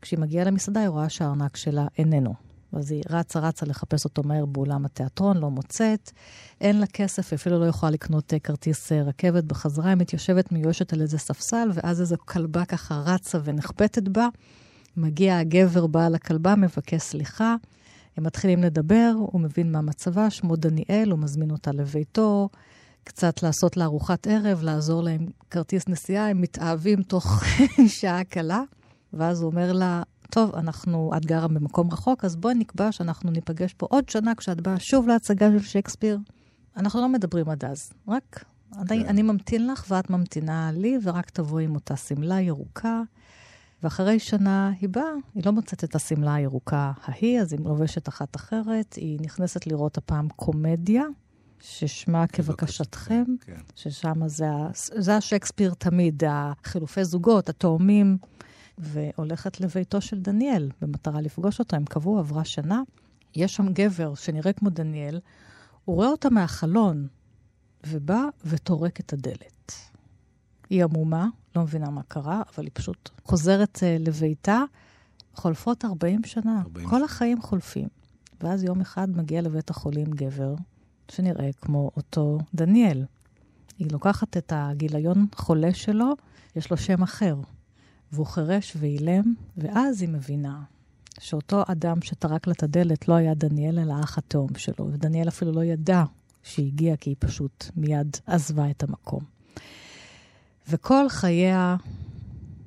[0.03, 2.35] כשהיא מגיעה למסעדה, היא רואה שהארנק שלה איננו.
[2.73, 6.11] אז היא רצה רצה לחפש אותו מהר באולם התיאטרון, לא מוצאת,
[6.61, 10.93] אין לה כסף, אפילו לא יכולה לקנות uh, כרטיס uh, רכבת בחזרה, היא מתיישבת מיואשת
[10.93, 14.29] על איזה ספסל, ואז איזו כלבה ככה רצה ונחבטת בה.
[14.97, 17.57] מגיע הגבר בעל הכלבה, מבקש סליחה,
[18.17, 22.49] הם מתחילים לדבר, הוא מבין מה מצבה, שמו דניאל, הוא מזמין אותה לביתו,
[23.05, 27.43] קצת לעשות לה ארוחת ערב, לעזור לה עם כרטיס נסיעה, הם מתאהבים תוך
[28.01, 28.63] שעה קלה.
[29.13, 33.75] ואז הוא אומר לה, טוב, אנחנו, את גרה במקום רחוק, אז בואי נקבע שאנחנו ניפגש
[33.75, 36.19] פה עוד שנה כשאת באה שוב להצגה של שייקספיר.
[36.77, 38.45] אנחנו לא מדברים עד אז, רק
[38.79, 39.09] אני, כן.
[39.09, 43.03] אני ממתין לך ואת ממתינה לי, ורק תבואי עם אותה שמלה ירוקה.
[43.83, 48.37] ואחרי שנה היא באה, היא לא מוצאת את השמלה הירוקה ההיא, אז היא לובשת אחת
[48.37, 48.95] אחרת.
[48.95, 51.05] היא נכנסת לראות הפעם קומדיה,
[51.61, 53.61] ששמה כבקשתכם, כן.
[53.75, 58.19] ששם זה, זה השייקספיר תמיד, החילופי זוגות, התאומים.
[58.79, 61.77] והולכת לביתו של דניאל במטרה לפגוש אותו.
[61.77, 62.83] הם קבעו, עברה שנה.
[63.37, 65.21] יש שם גבר שנראה כמו דניאל,
[65.85, 67.07] הוא רואה אותה מהחלון,
[67.87, 69.73] ובא וטורק את הדלת.
[70.71, 74.63] היא עמומה, לא מבינה מה קרה, אבל היא פשוט חוזרת uh, לביתה.
[75.35, 77.89] חולפות 40 שנה, 40 כל החיים חולפים.
[78.41, 80.55] ואז יום אחד מגיע לבית החולים גבר,
[81.11, 83.05] שנראה כמו אותו דניאל.
[83.79, 86.13] היא לוקחת את הגיליון חולה שלו,
[86.57, 87.37] יש לו שם אחר,
[88.13, 90.63] והוא חירש ואילם, ואז היא מבינה
[91.21, 95.53] שאותו אדם שטרק לה את הדלת לא היה דניאל, אלא האח התאום שלו, ודניאל אפילו
[95.53, 96.05] לא ידע
[96.43, 99.21] שהיא הגיעה, כי היא פשוט מיד עזבה את המקום.
[100.69, 101.77] וכל חייה,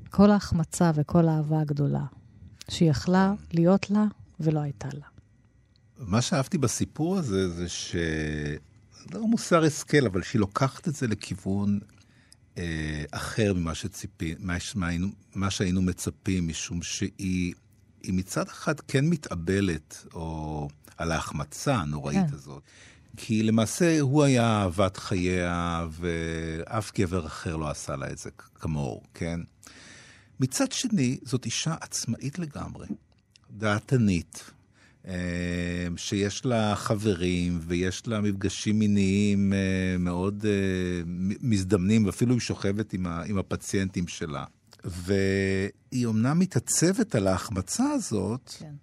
[0.10, 2.06] כל ההחמצה וכל האהבה הגדולה,
[2.70, 4.06] שהיא יכלה להיות לה
[4.40, 5.06] ולא הייתה לה.
[5.98, 7.96] מה שאהבתי בסיפור הזה זה ש...
[9.14, 11.80] לא מוסר השכל, אבל שהיא לוקחת את זה לכיוון
[12.58, 14.58] אה, אחר ממה שציפי, מה,
[15.36, 17.54] מה שהיינו מצפים, משום שהיא
[18.08, 22.36] מצד אחד כן מתאבלת, או על ההחמצה הנוראית כן.
[22.36, 22.64] הזאת.
[23.18, 29.02] כי למעשה הוא היה אהבת חייה, ואף גבר אחר לא עשה לה את זה כמוהו,
[29.14, 29.40] כן?
[30.40, 32.88] מצד שני, זאת אישה עצמאית לגמרי,
[33.52, 34.52] דעתנית,
[35.08, 41.02] אה, שיש לה חברים ויש לה מפגשים מיניים אה, מאוד אה,
[41.42, 44.46] מזדמנים, ואפילו היא שוכבת עם, הפציינטים שלה.
[44.84, 48.74] והיא אומנם מתעצבת על ההחמצה הזאת, כן.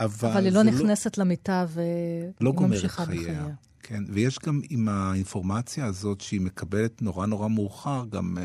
[0.00, 0.30] אבל...
[0.30, 1.24] אבל היא לא, לא נכנסת לא...
[1.24, 3.46] למיטה והיא לא גומרת חייה.
[3.82, 8.38] כן, ויש גם עם האינפורמציה הזאת שהיא מקבלת נורא נורא מאוחר, גם,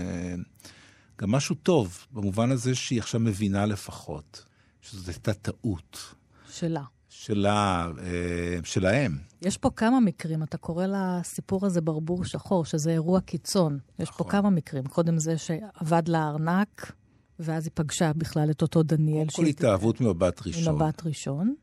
[1.20, 4.46] גם משהו טוב, במובן הזה שהיא עכשיו מבינה לפחות,
[4.82, 6.15] שזאת הייתה טעות.
[6.52, 6.84] שלה.
[7.10, 9.18] שלה, אה, שלהם.
[9.41, 13.80] יש פה כמה מקרים, אתה קורא לסיפור הזה ברבור שחור, שזה אירוע קיצון.
[14.00, 14.26] יש נכון.
[14.26, 14.86] פה כמה מקרים.
[14.86, 16.91] קודם זה שעבד לה ארנק,
[17.39, 19.28] ואז היא פגשה בכלל את אותו דניאל.
[19.28, 20.74] קודם כל התאהבות ממבט ראשון.
[20.74, 21.56] ממבט ראשון.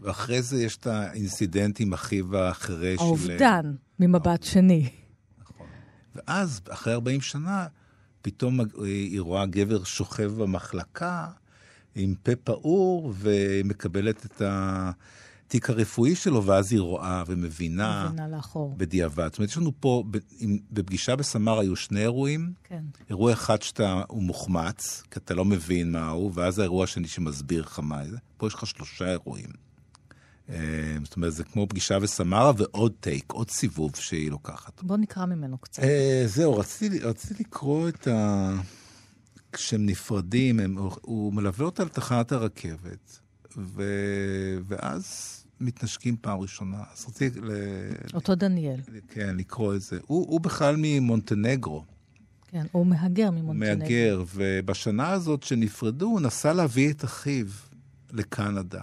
[0.00, 2.36] ואחרי זה יש את האינסידנט עם אחיו.
[2.98, 4.06] האובדן, של...
[4.06, 4.88] ממבט שני.
[5.38, 5.66] נכון.
[6.14, 7.66] ואז, אחרי 40 שנה,
[8.22, 11.26] פתאום היא רואה גבר שוכב במחלקה
[11.94, 14.42] עם פה פעור, ומקבלת את
[15.46, 18.06] התיק הרפואי שלו, ואז היא רואה ומבינה.
[18.08, 18.74] מבינה לאחור.
[18.76, 19.28] בדיעבד.
[19.30, 20.04] זאת אומרת, יש לנו פה,
[20.70, 22.52] בפגישה בסמר היו שני אירועים.
[22.64, 22.84] כן.
[23.10, 27.62] אירוע אחד שאתה, הוא מוחמץ, כי אתה לא מבין מה הוא, ואז האירוע השני שמסביר
[27.62, 28.16] לך מה זה.
[28.36, 29.50] פה יש לך שלושה אירועים.
[30.48, 30.56] אה,
[31.04, 34.82] זאת אומרת, זה כמו פגישה בסמרה ועוד טייק, עוד סיבוב שהיא לוקחת.
[34.82, 35.82] בוא נקרא ממנו קצת.
[35.82, 38.52] אה, זהו, רציתי, רציתי לקרוא את ה...
[39.52, 43.20] כשהם נפרדים, הם, הוא מלווה אותה לתחנת הרכבת,
[43.56, 43.82] ו...
[44.66, 46.82] ואז מתנשקים פעם ראשונה.
[46.92, 47.40] אז רציתי...
[47.40, 47.50] ל...
[48.14, 48.80] אותו דניאל.
[49.08, 49.98] כן, לקרוא את זה.
[50.06, 51.84] הוא, הוא בכלל ממונטנגרו.
[52.48, 53.72] כן, הוא מהגר ממונטנגרו.
[53.72, 57.46] הוא מהגר, ובשנה הזאת שנפרדו, הוא נסע להביא את אחיו
[58.12, 58.82] לקנדה.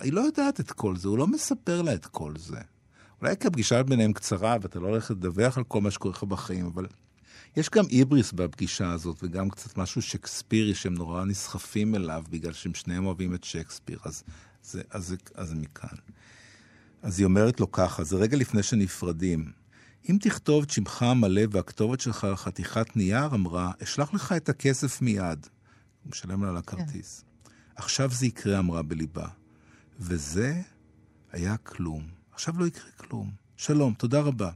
[0.00, 2.60] היא לא יודעת את כל זה, הוא לא מספר לה את כל זה.
[3.20, 6.66] אולי כי הפגישה ביניהם קצרה ואתה לא הולך לדווח על כל מה שקורה לך בחיים,
[6.66, 6.86] אבל
[7.56, 12.74] יש גם איבריס בפגישה הזאת, וגם קצת משהו שקספירי שהם נורא נסחפים אליו, בגלל שהם
[12.74, 14.24] שניהם אוהבים את שייקספיר, אז
[14.62, 15.96] זה, אז, אז, מכאן.
[17.02, 19.52] אז היא אומרת לו ככה, זה רגע לפני שנפרדים.
[20.10, 25.02] אם תכתוב את שמך המלא והכתובת שלך על חתיכת נייר, אמרה, אשלח לך את הכסף
[25.02, 25.46] מיד.
[26.02, 27.24] הוא משלם לה על הכרטיס.
[27.44, 27.50] כן.
[27.76, 29.28] עכשיו זה יקרה, אמרה בליבה.
[29.98, 30.60] וזה
[31.32, 32.08] היה כלום.
[32.32, 33.30] עכשיו לא יקרה כלום.
[33.56, 34.50] שלום, תודה רבה.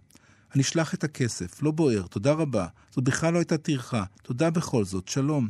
[0.55, 2.67] אני אשלח את הכסף, לא בוער, תודה רבה.
[2.93, 5.49] זו בכלל לא הייתה טרחה, תודה בכל זאת, שלום.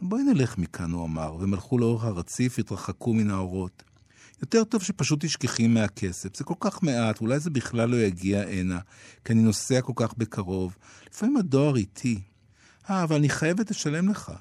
[0.00, 3.82] בואי נלך מכאן, הוא אמר, והם הלכו לאורך הרציף, התרחקו מן האורות.
[4.40, 8.78] יותר טוב שפשוט תשכחי מהכסף, זה כל כך מעט, אולי זה בכלל לא יגיע הנה,
[9.24, 10.76] כי אני נוסע כל כך בקרוב.
[11.10, 12.20] לפעמים הדואר איתי.
[12.90, 14.32] אה, אבל אני חייבת לשלם לך.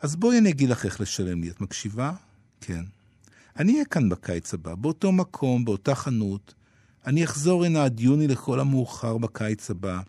[0.00, 2.12] אז בואי אני אגיד לך איך לשלם לי, את מקשיבה?
[2.60, 2.84] כן.
[3.58, 6.54] אני אהיה כאן בקיץ הבא, באותו מקום, באותה חנות.
[7.06, 10.00] אני אחזור הנה עד יוני לכל המאוחר בקיץ הבא.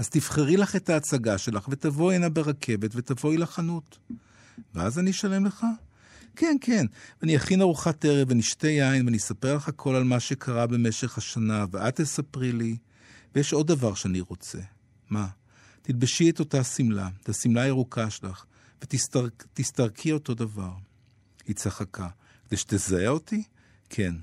[0.00, 3.98] אז תבחרי לך את ההצגה שלך ותבואי הנה ברכבת ותבואי לחנות.
[4.74, 5.66] ואז אני אשלם לך?
[6.36, 6.86] כן, כן.
[7.20, 11.64] ואני אכין ארוחת ערב ונשתה יין ואני אספר לך הכל על מה שקרה במשך השנה,
[11.70, 12.76] ואת תספרי לי.
[13.34, 14.58] ויש עוד דבר שאני רוצה.
[15.10, 15.26] מה?
[15.82, 18.44] תלבשי את אותה שמלה, את השמלה הירוקה שלך,
[18.82, 20.72] ותסתרקי אותו דבר.
[21.46, 22.08] היא צחקה.
[22.48, 23.42] כדי שתזהה אותי?
[23.88, 24.14] כן.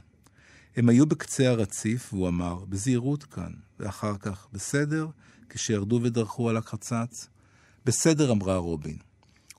[0.75, 5.07] הם היו בקצה הרציף, והוא אמר, בזהירות כאן, ואחר כך, בסדר?
[5.57, 7.27] כשירדו ודרכו על החצץ?
[7.85, 8.97] בסדר, אמרה רובין.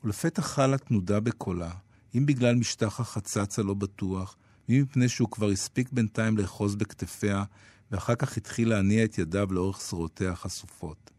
[0.04, 1.70] ולפתע חלה תנודה בקולה,
[2.14, 4.36] אם בגלל משטח החצץ הלא בטוח,
[4.68, 7.44] ואם מפני שהוא כבר הספיק בינתיים לאחוז בכתפיה,
[7.90, 11.10] ואחר כך התחיל להניע את ידיו לאורך זרועותיה החשופות.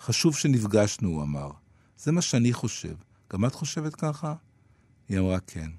[0.00, 1.50] חשוב שנפגשנו, הוא אמר.
[1.98, 2.94] זה מה שאני חושב.
[3.32, 4.34] גם את חושבת ככה?
[5.08, 5.70] היא אמרה כן.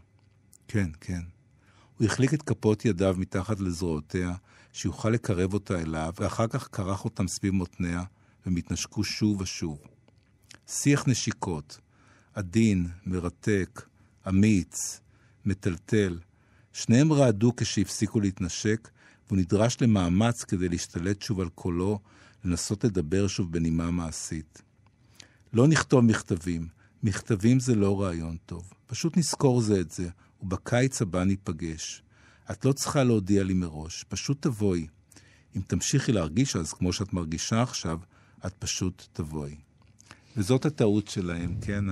[0.68, 1.22] כן, כן.
[1.98, 4.36] הוא החליק את כפות ידיו מתחת לזרועותיה,
[4.74, 8.04] שיוכל לקרב אותה אליו, ואחר כך כרך אותם סביב מותניה,
[8.48, 9.80] והם התנשקו שוב ושוב.
[10.68, 11.80] שיח נשיקות,
[12.34, 13.88] עדין, מרתק,
[14.28, 15.00] אמיץ,
[15.46, 16.20] מטלטל.
[16.74, 18.90] שניהם רעדו כשהפסיקו להתנשק,
[19.28, 22.00] והוא נדרש למאמץ כדי להשתלט שוב על קולו,
[22.44, 24.62] לנסות לדבר שוב בנימה מעשית.
[25.54, 26.68] לא נכתוב מכתבים,
[27.04, 28.74] מכתבים זה לא רעיון טוב.
[28.86, 30.10] פשוט נזכור זה את זה,
[30.42, 32.04] ובקיץ הבא ניפגש.
[32.52, 34.88] את לא צריכה להודיע לי מראש, פשוט תבואי.
[35.56, 38.00] אם תמשיכי להרגיש אז כמו שאת מרגישה עכשיו,
[38.46, 39.56] את פשוט תבואי.
[40.38, 41.86] וזאת הטעות שלהם, כן?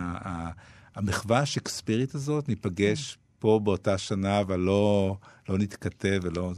[0.96, 5.18] המחווה השקספירית הזאת, ניפגש פה באותה שנה, אבל לא,
[5.50, 6.54] לא נתכתב ולא...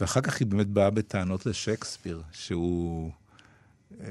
[0.00, 3.10] ואחר כך היא באמת באה בטענות לשייקספיר, שהוא
[4.00, 4.06] אה,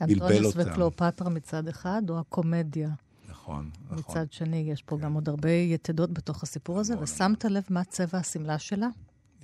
[0.00, 0.24] בלבל אותם.
[0.24, 2.90] אנטוניוס וקלאופטרה מצד אחד, או הקומדיה?
[3.28, 3.98] נכון, נכון.
[3.98, 5.02] מצד שני, יש פה כן.
[5.02, 8.88] גם עוד הרבה יתדות בתוך הסיפור הזה, ושמת לב מה צבע השמלה שלה?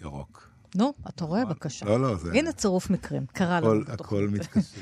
[0.01, 0.48] ירוק.
[0.75, 1.40] נו, אתה רואה?
[1.40, 1.53] נכון.
[1.53, 1.87] בבקשה.
[1.87, 2.33] לא, לא, זה...
[2.33, 3.81] הנה צירוף מקרים, קרה לנו.
[3.88, 4.81] הכל מתקשר.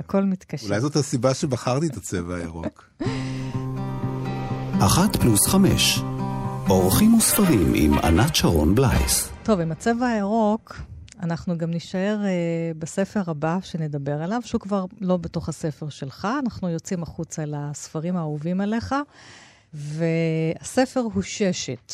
[0.00, 0.66] הכל מתקשר.
[0.66, 2.90] אולי זאת הסיבה שבחרתי את הצבע הירוק.
[4.80, 6.00] אחת פלוס חמש,
[6.68, 9.28] אורחים וספרים עם ענת שרון בלייס.
[9.42, 10.76] טוב, עם הצבע הירוק,
[11.22, 16.68] אנחנו גם נישאר uh, בספר הבא שנדבר עליו, שהוא כבר לא בתוך הספר שלך, אנחנו
[16.68, 18.94] יוצאים החוצה לספרים האהובים עליך,
[19.74, 21.92] והספר הוא ששת.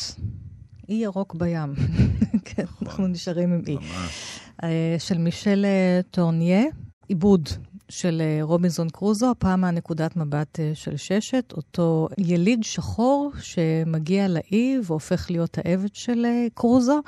[0.89, 1.75] אי ירוק בים.
[2.45, 2.87] כן, נכון.
[2.87, 3.75] אנחנו נשארים עם אי.
[3.75, 4.39] ממש.
[4.61, 4.65] Uh,
[4.99, 6.63] של מישל אה, טורניה,
[7.07, 7.49] עיבוד
[7.89, 15.57] של רובינזון קרוזו, הפעם מהנקודת מבט של ששת, אותו יליד שחור שמגיע לאי והופך להיות
[15.57, 16.99] העבד של קרוזו,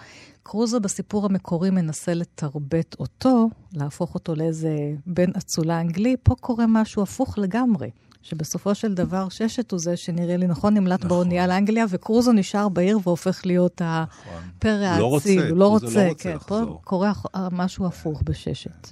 [0.44, 7.04] קרוזו בסיפור המקורי מנסה לתרבט אותו, להפוך אותו לאיזה בן אצולה אנגלי, פה קורה משהו
[7.04, 7.89] הפוך לגמרי.
[8.22, 11.10] שבסופו של דבר ששת הוא זה שנראה לי נכון, נמלט נכון.
[11.10, 14.34] באונייה לאנגליה, וקרוזו נשאר בעיר והופך להיות נכון.
[14.58, 15.00] הפרא האציל.
[15.00, 16.36] לא רוצה, הוא לא רוצה, לא רוצה כן.
[16.36, 16.65] לחזור.
[16.65, 17.12] פה קורה
[17.52, 18.92] משהו הפוך בששת.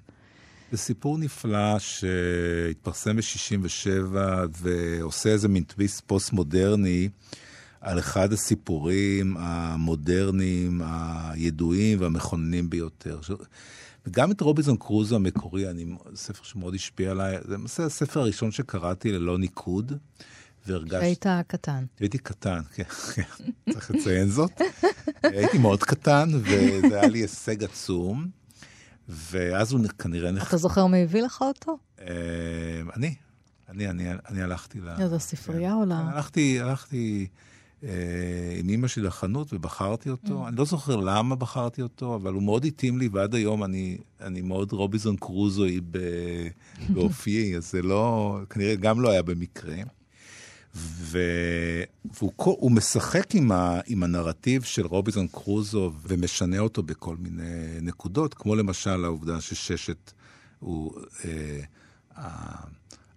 [0.71, 4.15] זה סיפור נפלא שהתפרסם ב-67'
[4.51, 7.09] ועושה איזה מין טוויסט פוסט-מודרני
[7.81, 13.19] על אחד הסיפורים המודרניים, הידועים והמכוננים ביותר.
[14.07, 19.11] וגם את רובינזון קרוזו המקורי, אני, ספר שמאוד השפיע עליי, זה למעשה הספר הראשון שקראתי
[19.11, 19.93] ללא ניקוד.
[20.67, 20.99] והרגשתי...
[20.99, 21.85] שהיית קטן.
[21.99, 23.23] הייתי קטן, כן, כן,
[23.73, 24.51] צריך לציין זאת.
[25.23, 28.27] הייתי מאוד קטן, וזה היה לי הישג עצום.
[29.09, 30.29] ואז הוא כנראה...
[30.29, 31.77] אתה זוכר מי הביא לך אותו?
[32.01, 32.07] אה,
[32.95, 33.15] אני.
[33.69, 34.89] אני, אני, אני הלכתי ל...
[34.99, 35.91] איזה ספרייה או ל...
[35.91, 37.27] הלכתי, הלכתי
[37.83, 37.89] אה,
[38.59, 40.45] עם אימא שלי לחנות ובחרתי אותו.
[40.45, 40.47] Mm.
[40.47, 44.41] אני לא זוכר למה בחרתי אותו, אבל הוא מאוד התאים לי, ועד היום אני, אני
[44.41, 45.81] מאוד רוביזון קרוזוי
[46.89, 49.75] באופיי, אז זה לא, כנראה גם לא היה במקרה.
[51.01, 58.55] והוא משחק עם, ה, עם הנרטיב של רוביזון קרוזו ומשנה אותו בכל מיני נקודות, כמו
[58.55, 60.11] למשל העובדה שששת
[60.59, 61.01] הוא...
[61.25, 61.61] אה,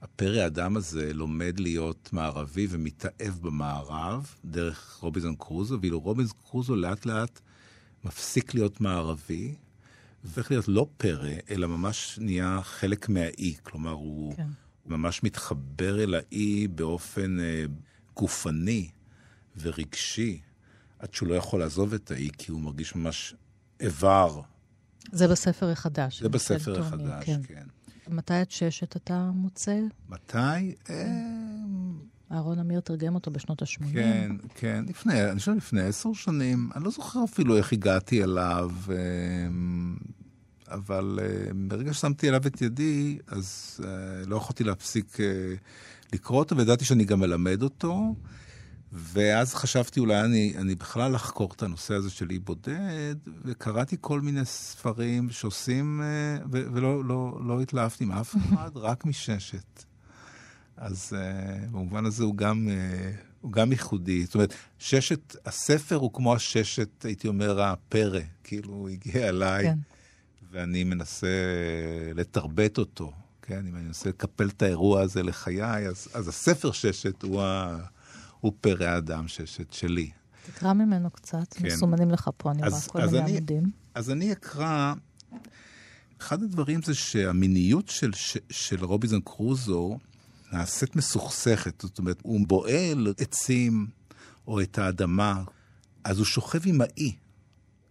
[0.02, 7.06] הפרא אדם הזה לומד להיות מערבי ומתאהב במערב דרך רוביזון קרוזו, ואילו רוביזון קרוזו לאט
[7.06, 7.40] לאט
[8.04, 9.54] מפסיק להיות מערבי,
[10.24, 13.54] והופך להיות לא פרא, אלא ממש נהיה חלק מהאי.
[13.62, 14.36] כלומר, הוא...
[14.36, 14.46] כן.
[14.90, 17.64] ממש מתחבר אל האי באופן אה,
[18.16, 18.90] גופני
[19.60, 20.40] ורגשי,
[20.98, 23.34] עד שהוא לא יכול לעזוב את האי, כי הוא מרגיש ממש
[23.80, 24.40] איבר.
[25.12, 26.22] זה בספר החדש.
[26.22, 27.40] זה בספר החדש, כן.
[27.46, 27.66] כן.
[28.08, 29.80] מתי את ששת אתה מוצא?
[30.08, 30.74] מתי?
[30.90, 31.06] אה,
[32.32, 33.92] אהרון אמיר תרגם אותו בשנות ה-80.
[33.92, 36.70] כן, כן, לפני, אני חושב לפני עשר שנים.
[36.74, 38.70] אני לא זוכר אפילו איך הגעתי אליו.
[38.90, 38.96] אה,
[40.70, 45.20] אבל uh, ברגע ששמתי עליו את ידי, אז uh, לא יכולתי להפסיק uh,
[46.12, 48.14] לקרוא אותו, וידעתי שאני גם מלמד אותו.
[48.92, 54.20] ואז חשבתי אולי אני, אני בכלל לחקור את הנושא הזה של אי בודד, וקראתי כל
[54.20, 56.02] מיני ספרים שעושים,
[56.52, 59.84] ו- ולא לא, לא התלהבתי מאף אחד, רק מששת.
[60.76, 64.24] אז uh, במובן הזה הוא גם, uh, הוא גם ייחודי.
[64.24, 69.64] זאת אומרת, ששת, הספר הוא כמו הששת, הייתי אומר, הפרא, כאילו הוא הגיע אליי.
[69.64, 69.78] כן.
[70.50, 71.26] ואני מנסה
[72.14, 73.66] לתרבט אותו, כן?
[73.66, 77.78] אם אני מנסה לקפל את האירוע הזה לחיי, אז, אז הספר ששת הוא, ה,
[78.40, 80.10] הוא פרא האדם ששת שלי.
[80.46, 81.66] תקרא ממנו קצת, כן.
[81.66, 83.70] מסומנים לך פה, אני רואה כל מיני עמודים.
[83.94, 84.94] אז אני אקרא,
[86.20, 88.10] אחד הדברים זה שהמיניות של,
[88.50, 89.98] של רוביזון קרוזו
[90.52, 93.86] נעשית מסוכסכת, זאת אומרת, הוא בועל עצים
[94.46, 95.42] או את האדמה,
[96.04, 97.14] אז הוא שוכב עם האי.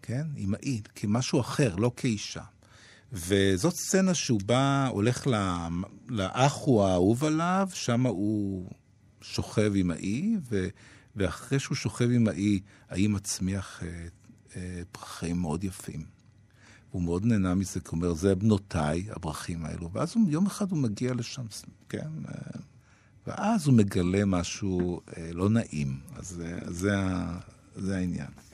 [0.10, 0.28] כן?
[0.38, 2.44] אמאי, כמשהו אחר, לא כאישה.
[3.12, 5.28] וזאת סצנה שהוא בא, הולך
[6.10, 8.70] לאח הוא האהוב עליו, שם הוא
[9.22, 10.68] שוכב עם האי, ו,
[11.16, 14.08] ואחרי שהוא שוכב עם האי, האי מצמיח אה,
[14.56, 16.06] אה, פרחים מאוד יפים.
[16.92, 19.92] הוא מאוד נהנה מזה, כי הוא אומר, זה בנותיי, הפרחים האלו.
[19.94, 21.46] ואז הוא, יום אחד הוא מגיע לשם,
[21.90, 22.10] כן?
[22.28, 22.34] אה,
[23.28, 26.00] ואז הוא מגלה משהו אה, לא נעים.
[26.16, 26.96] אז, אה, זה,
[27.76, 28.49] זה העניין.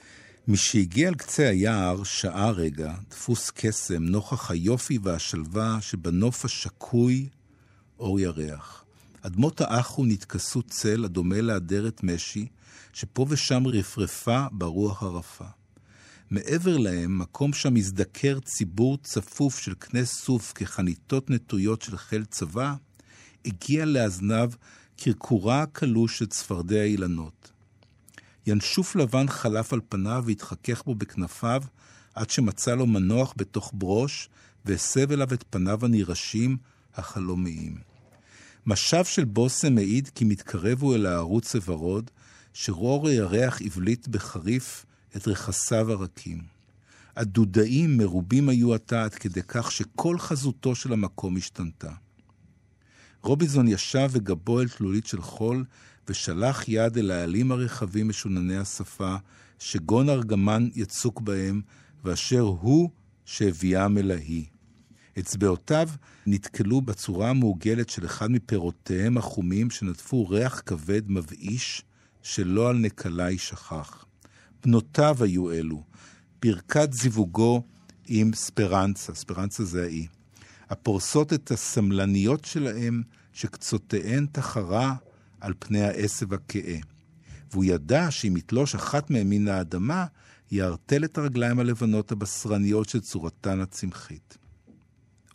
[0.47, 7.29] משהגיע אל קצה היער, שעה רגע, דפוס קסם, נוכח היופי והשלווה שבנוף השקוי
[7.99, 8.85] אור ירח.
[9.21, 12.47] אדמות האחו נתכסו צל הדומה לאדרת משי,
[12.93, 15.45] שפה ושם רפרפה ברוח הרפה.
[16.31, 22.73] מעבר להם, מקום שם הזדקר ציבור צפוף של קנה סוף כחניתות נטויות של חיל צבא,
[23.45, 24.51] הגיע לאזניו
[24.97, 27.54] קרקורה קלוש של צפרדע אילנות.
[28.47, 31.63] ינשוף לבן חלף על פניו והתחכך בו בכנפיו,
[32.15, 34.29] עד שמצא לו מנוח בתוך ברוש,
[34.65, 36.57] והסב אליו את פניו הנרעשים,
[36.95, 37.77] החלומיים.
[38.65, 42.11] משב של בושם מעיד כי מתקרב הוא אל הערוץ הוורוד,
[42.53, 46.41] שרור הירח הבליט בחריף את רכסיו הרכים.
[47.15, 51.91] הדודאים מרובים היו עתה עד כדי כך שכל חזותו של המקום השתנתה.
[53.21, 55.65] רוביזון ישב וגבו אל תלולית של חול,
[56.09, 59.15] ושלח יד אל העלים הרחבים משונני השפה,
[59.59, 61.61] שגון ארגמן יצוק בהם,
[62.03, 62.89] ואשר הוא
[63.25, 64.45] שהביאם אל ההיא.
[65.19, 65.89] אצבעותיו
[66.27, 71.83] נתקלו בצורה המעוגלת של אחד מפירותיהם החומים, שנטפו ריח כבד מבאיש,
[72.23, 74.05] שלא על נקלה יישכח.
[74.63, 75.83] בנותיו היו אלו,
[76.41, 77.63] ברכת זיווגו
[78.07, 80.07] עם ספרנצה, ספרנצה זה האי.
[80.69, 83.03] הפורסות את הסמלניות שלהם,
[83.33, 84.95] שקצותיהן תחרה
[85.45, 86.77] על פני העשב הכהה.
[87.51, 90.05] והוא ידע שאם יתלוש אחת מהן מן האדמה,
[90.51, 94.37] יערטל את הרגליים הלבנות הבשרניות של צורתן הצמחית.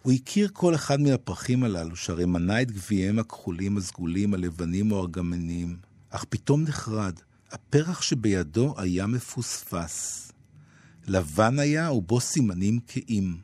[0.02, 5.76] הוא הכיר כל אחד מהפרחים הללו, שהרי מנה את גביעיהם הכחולים, הסגולים, הלבנים או הארגמניים,
[6.10, 7.14] אך פתאום נחרד.
[7.50, 10.32] הפרח שבידו היה מפוספס.
[11.06, 13.36] לבן היה ובו סימנים כאים.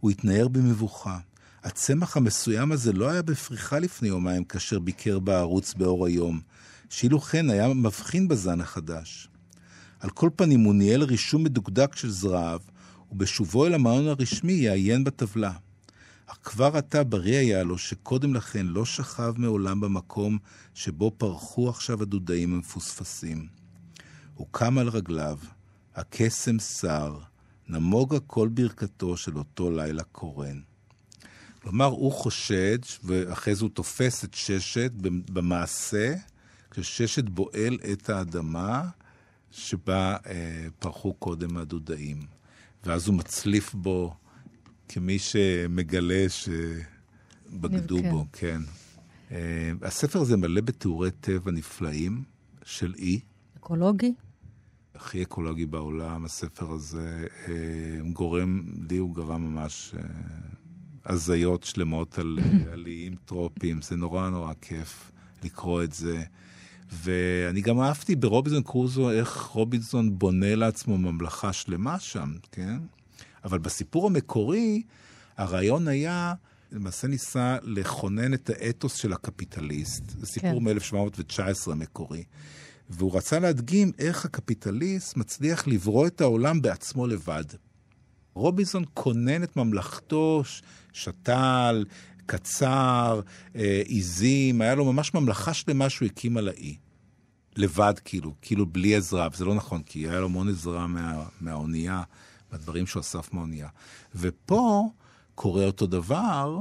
[0.00, 1.18] הוא התנער במבוכה.
[1.66, 6.40] הצמח המסוים הזה לא היה בפריחה לפני יומיים כאשר ביקר בערוץ באור היום,
[6.90, 9.28] שאילו כן היה מבחין בזן החדש.
[10.00, 12.60] על כל פנים הוא ניהל רישום מדוקדק של זרעיו,
[13.12, 15.52] ובשובו אל המעון הרשמי יעיין בטבלה.
[16.26, 20.38] אך כבר עתה בריא היה לו שקודם לכן לא שכב מעולם במקום
[20.74, 23.46] שבו פרחו עכשיו הדודאים המפוספסים.
[24.34, 25.38] הוא קם על רגליו,
[25.94, 27.18] הקסם שר,
[27.68, 30.60] נמוגה כל ברכתו של אותו לילה קורן.
[31.66, 34.92] כלומר, הוא חושד, ואחרי זה הוא תופס את ששת
[35.32, 36.14] במעשה,
[36.70, 38.88] כשששת בועל את האדמה
[39.50, 42.22] שבה אה, פרחו קודם הדודאים.
[42.84, 44.14] ואז הוא מצליף בו
[44.88, 48.60] כמי שמגלה שבגדו בו, כן.
[49.28, 49.32] Uh,
[49.82, 52.22] הספר הזה מלא בתיאורי טבע נפלאים
[52.64, 53.20] של אי.
[53.58, 54.14] אקולוגי?
[54.94, 57.48] הכי אקולוגי בעולם, הספר הזה uh,
[58.12, 60.55] גורם, לי הוא גרם ממש uh,
[61.06, 62.38] הזיות שלמות על,
[62.72, 65.10] על איים טרופיים, זה נורא נורא כיף
[65.44, 66.22] לקרוא את זה.
[66.92, 72.78] ואני גם אהבתי ברובינזון קרוזו איך רובינזון בונה לעצמו ממלכה שלמה שם, כן?
[73.44, 74.82] אבל בסיפור המקורי,
[75.36, 76.34] הרעיון היה,
[76.72, 80.02] למעשה ניסה לכונן את האתוס של הקפיטליסט.
[80.18, 80.64] זה סיפור כן.
[80.64, 82.24] מ-1719 המקורי.
[82.90, 87.44] והוא רצה להדגים איך הקפיטליסט מצליח לברוא את העולם בעצמו לבד.
[88.36, 90.42] רובינזון כונן את ממלכתו,
[90.92, 91.84] שתל,
[92.26, 93.20] קצר,
[93.56, 96.76] אה, עיזים, היה לו ממש ממלכה שלמה שהוא הקים על האי.
[97.56, 102.02] לבד, כאילו, כאילו בלי עזרה, וזה לא נכון, כי היה לו המון עזרה מה, מהאונייה.
[102.52, 103.68] בדברים שהוא אסף מהאונייה.
[104.14, 104.90] ופה
[105.34, 106.60] קורה אותו דבר,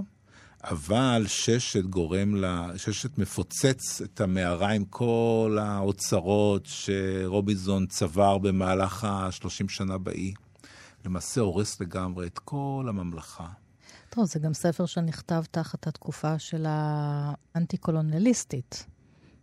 [0.63, 9.69] אבל ששת גורם לה, ששת מפוצץ את המערה עם כל האוצרות שרובינזון צבר במהלך ה-30
[9.69, 10.33] שנה באי.
[11.05, 13.47] למעשה הורס לגמרי את כל הממלכה.
[14.09, 18.85] טוב, זה גם ספר שנכתב תחת התקופה של האנטי-קולוניאליסטית.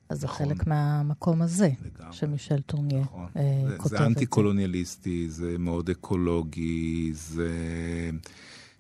[0.09, 0.47] אז זה נכון.
[0.47, 2.13] חלק מהמקום הזה, לגמרי.
[2.13, 3.27] שמישל טורניה נכון.
[3.37, 7.51] אה, זה, כותב זה אנטי-קולוניאליסטי, זה מאוד אקולוגי, זה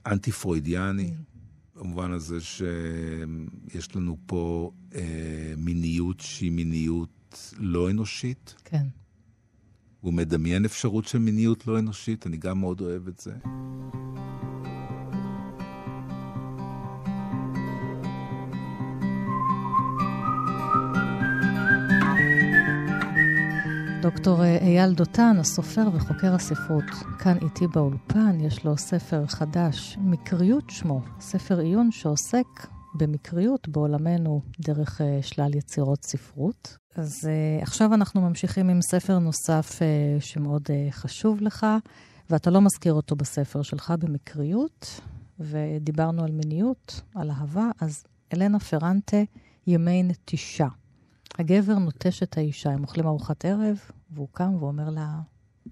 [0.06, 1.80] אנטי-פרוידיאני, mm.
[1.80, 8.54] במובן הזה שיש לנו פה אה, מיניות שהיא מיניות לא אנושית.
[8.64, 8.86] כן.
[10.02, 13.32] הוא מדמיין אפשרות של מיניות לא אנושית, אני גם מאוד אוהב את זה.
[24.02, 26.84] דוקטור אה, אייל דותן, הסופר וחוקר הספרות,
[27.18, 35.00] כאן איתי באולפן, יש לו ספר חדש, מקריות שמו, ספר עיון שעוסק במקריות בעולמנו דרך
[35.00, 36.81] uh, שלל יצירות ספרות.
[36.94, 41.66] אז uh, עכשיו אנחנו ממשיכים עם ספר נוסף uh, שמאוד uh, חשוב לך,
[42.30, 45.00] ואתה לא מזכיר אותו בספר שלך במקריות,
[45.40, 49.16] ודיברנו על מיניות, על אהבה, אז אלנה פרנטה,
[49.66, 50.68] ימי נטישה.
[51.38, 53.78] הגבר נוטש את האישה, הם אוכלים ארוחת ערב,
[54.10, 55.20] והוא קם ואומר לה,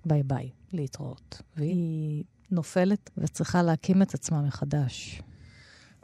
[0.04, 1.42] ביי ביי, להתראות.
[1.56, 5.22] והיא נופלת וצריכה להקים את עצמה מחדש.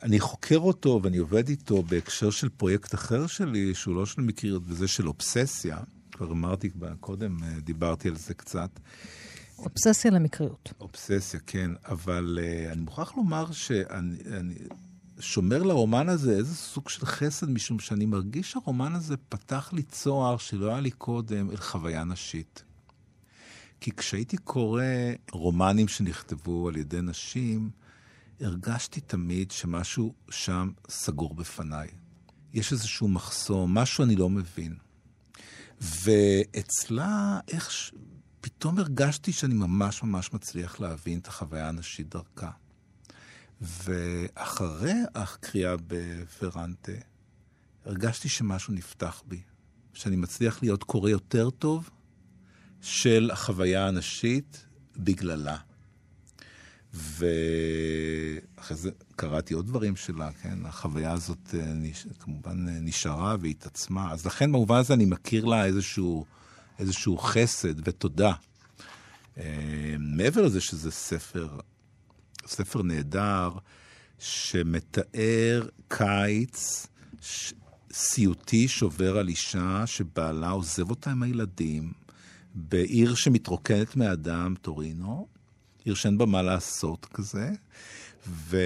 [0.07, 4.63] אני חוקר אותו ואני עובד איתו בהקשר של פרויקט אחר שלי, שהוא לא של מקריות,
[4.67, 5.79] וזה של אובססיה.
[6.13, 8.71] כבר אמרתי קודם, אה, דיברתי על זה קצת.
[9.59, 10.73] אובססיה למקריות.
[10.81, 14.55] אובססיה, כן, אבל uh, אני מוכרח לומר שאני אני
[15.21, 20.37] שומר לרומן הזה איזה סוג של חסד, משום שאני מרגיש שהרומן הזה פתח לי צוהר
[20.37, 22.65] שלא היה לי קודם אל חוויה נשית.
[23.81, 24.83] כי כשהייתי קורא
[25.33, 27.71] רומנים שנכתבו על ידי נשים,
[28.41, 31.89] הרגשתי תמיד שמשהו שם סגור בפניי.
[32.53, 34.77] יש איזשהו מחסום, משהו אני לא מבין.
[35.81, 37.93] ואצלה, איך ש...
[38.41, 42.51] פתאום הרגשתי שאני ממש ממש מצליח להבין את החוויה הנשית דרכה.
[43.61, 46.93] ואחרי הקריאה בפרנטה,
[47.85, 49.41] הרגשתי שמשהו נפתח בי,
[49.95, 51.91] שאני מצליח להיות קורא יותר טוב
[52.81, 54.67] של החוויה הנשית
[54.97, 55.57] בגללה.
[56.95, 60.67] ואחרי זה קראתי עוד דברים שלה, כן?
[60.67, 62.07] החוויה הזאת אה, נש...
[62.21, 64.13] כמובן אה, נשארה והתעצמה.
[64.13, 66.25] אז לכן במובן הזה אני מכיר לה איזשהו,
[66.79, 68.33] איזשהו חסד ותודה.
[69.39, 71.59] אה, מעבר לזה שזה ספר
[72.47, 73.51] ספר נהדר
[74.19, 76.87] שמתאר קיץ
[77.21, 77.53] ש...
[77.93, 81.93] סיוטי שובר על אישה שבעלה עוזב אותה עם הילדים
[82.55, 85.29] בעיר שמתרוקנת מאדם, טורינו,
[86.19, 87.51] בה מה לעשות כזה,
[88.29, 88.57] ו...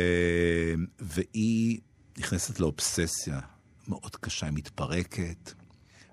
[0.98, 1.80] והיא
[2.18, 3.40] נכנסת לאובססיה
[3.88, 5.52] מאוד קשה, היא מתפרקת,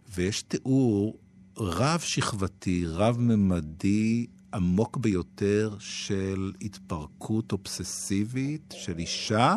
[0.09, 1.17] ויש תיאור
[1.57, 9.55] רב-שכבתי, רב-ממדי, עמוק ביותר של התפרקות אובססיבית של אישה.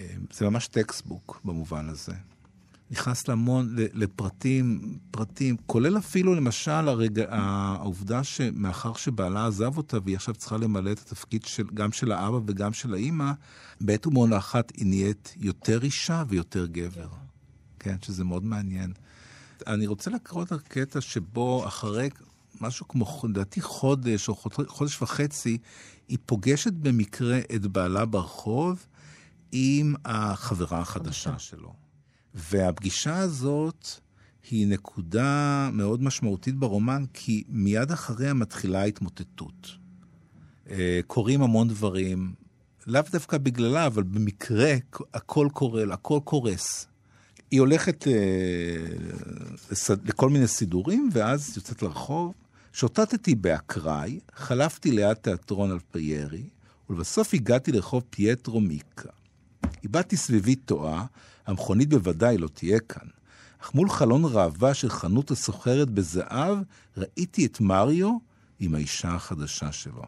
[0.00, 2.12] אה, זה ממש textbook במובן הזה.
[2.92, 10.34] נכנס להמון, לפרטים, פרטים, כולל אפילו למשל הרגע, העובדה שמאחר שבעלה עזב אותה והיא עכשיו
[10.34, 13.32] צריכה למלא את התפקיד של, גם של האבא וגם של האימא,
[13.80, 17.08] בעת ומעונה אחת היא נהיית יותר אישה ויותר גבר.
[17.78, 18.92] כן, שזה מאוד מעניין.
[19.66, 22.10] אני רוצה לקרוא את הקטע שבו אחרי
[22.60, 24.34] משהו כמו, לדעתי חודש או
[24.66, 25.58] חודש וחצי,
[26.08, 28.86] היא פוגשת במקרה את בעלה ברחוב
[29.52, 31.81] עם החברה החדשה שלו.
[32.34, 33.88] והפגישה הזאת
[34.50, 39.68] היא נקודה מאוד משמעותית ברומן, כי מיד אחריה מתחילה ההתמוטטות.
[40.70, 42.34] אה, קורים המון דברים,
[42.86, 44.74] לאו דווקא בגללה, אבל במקרה
[45.14, 46.86] הכל קורה, הכל קורס.
[47.50, 48.12] היא הולכת אה,
[50.04, 52.34] לכל מיני סידורים, ואז יוצאת לרחוב.
[52.72, 56.48] שוטטתי באקראי, חלפתי ליד תיאטרון אלפיירי,
[56.90, 59.10] ולבסוף הגעתי לרחוב פייטרו מיקה.
[59.82, 61.04] איבדתי סביבי תואה,
[61.46, 63.06] המכונית בוודאי לא תהיה כאן.
[63.62, 66.58] אך מול חלון ראווה של חנות הסוחרת בזהב,
[66.96, 68.10] ראיתי את מריו
[68.60, 70.02] עם האישה החדשה שלו.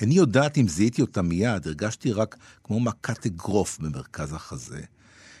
[0.00, 4.80] איני יודעת אם זיהיתי אותה מיד, הרגשתי רק כמו מכת אגרוף במרכז החזה.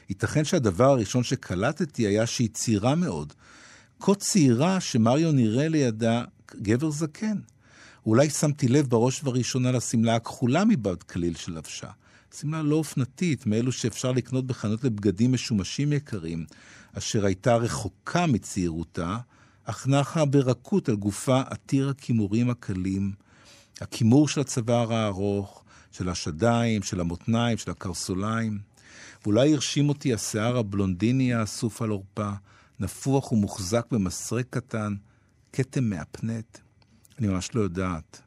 [0.08, 3.32] ייתכן שהדבר הראשון שקלטתי היה שהיא צעירה מאוד.
[4.00, 6.24] כה צעירה שמריו נראה לידה
[6.56, 7.36] גבר זקן.
[8.06, 11.90] אולי שמתי לב בראש ובראשונה לשמלה הכחולה מבעד כליל שלבשה.
[12.40, 16.46] שמלה לא אופנתית, מאלו שאפשר לקנות בחנות לבגדים משומשים יקרים,
[16.98, 19.18] אשר הייתה רחוקה מצעירותה,
[19.64, 23.12] אך נחה ברכות על גופה עתיר הכימורים הקלים,
[23.80, 28.58] הכימור של הצוואר הארוך, של השדיים, של המותניים, של הקרסוליים.
[29.22, 32.30] ואולי הרשים אותי השיער הבלונדיני האסוף על עורפה,
[32.80, 34.94] נפוח ומוחזק במסרק קטן,
[35.52, 36.58] כתם מהפנט.
[37.18, 38.22] אני ממש לא יודעת.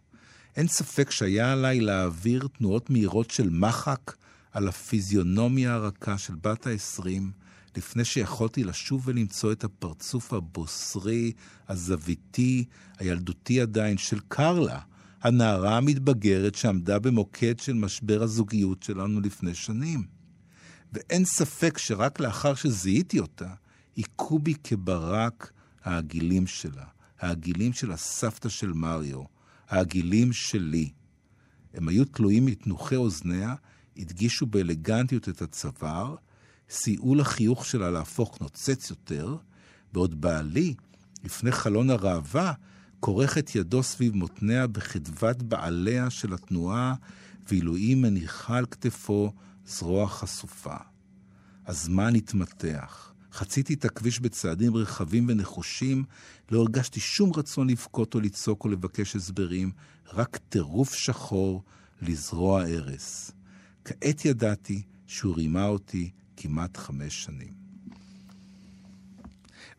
[0.57, 4.15] אין ספק שהיה עליי להעביר תנועות מהירות של מחק
[4.51, 7.31] על הפיזיונומיה הרכה של בת העשרים,
[7.75, 11.31] לפני שיכולתי לשוב ולמצוא את הפרצוף הבוסרי,
[11.67, 12.65] הזוויתי,
[12.99, 14.79] הילדותי עדיין, של קרלה,
[15.21, 20.03] הנערה המתבגרת שעמדה במוקד של משבר הזוגיות שלנו לפני שנים.
[20.93, 23.53] ואין ספק שרק לאחר שזיהיתי אותה,
[23.95, 25.51] היכו בי כברק
[25.83, 26.85] העגילים שלה,
[27.19, 29.36] העגילים של הסבתא של מריו,
[29.69, 30.89] העגילים שלי.
[31.73, 33.55] הם היו תלויים מתנוחי אוזניה,
[33.97, 36.15] הדגישו באלגנטיות את הצוואר,
[36.69, 39.37] סייעו לחיוך שלה להפוך נוצץ יותר,
[39.93, 40.73] בעוד בעלי,
[41.23, 42.53] לפני חלון הראווה,
[42.99, 46.95] כורך את ידו סביב מותניה בחדוות בעליה של התנועה,
[47.47, 49.33] ואילו היא מניחה על כתפו
[49.65, 50.75] זרוע חשופה.
[51.67, 53.13] הזמן התמתח.
[53.37, 56.03] חציתי את הכביש בצעדים רחבים ונחושים,
[56.51, 59.71] לא הרגשתי שום רצון לבכות או לצעוק או לבקש הסברים,
[60.13, 61.63] רק טירוף שחור
[62.01, 63.31] לזרוע הרס.
[63.85, 67.53] כעת ידעתי שהוא רימה אותי כמעט חמש שנים.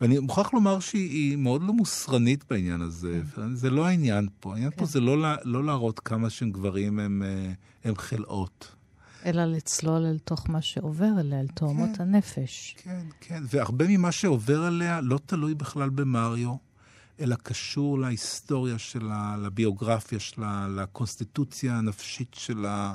[0.01, 3.21] ואני מוכרח לומר שהיא מאוד לא מוסרנית בעניין הזה.
[3.35, 3.55] כן.
[3.55, 4.53] זה לא העניין פה.
[4.53, 4.77] העניין כן.
[4.77, 7.53] פה זה לא, לא להראות כמה שהם גברים הם, אה,
[7.85, 8.78] הם חלאות.
[9.27, 12.77] אלא לצלול אל תוך מה שעובר אליה, אל תאומות כן, הנפש.
[12.83, 16.55] כן, כן, והרבה ממה שעובר עליה לא תלוי בכלל במריו,
[17.21, 22.95] אלא קשור להיסטוריה שלה, לביוגרפיה שלה, לקונסטיטוציה הנפשית שלה,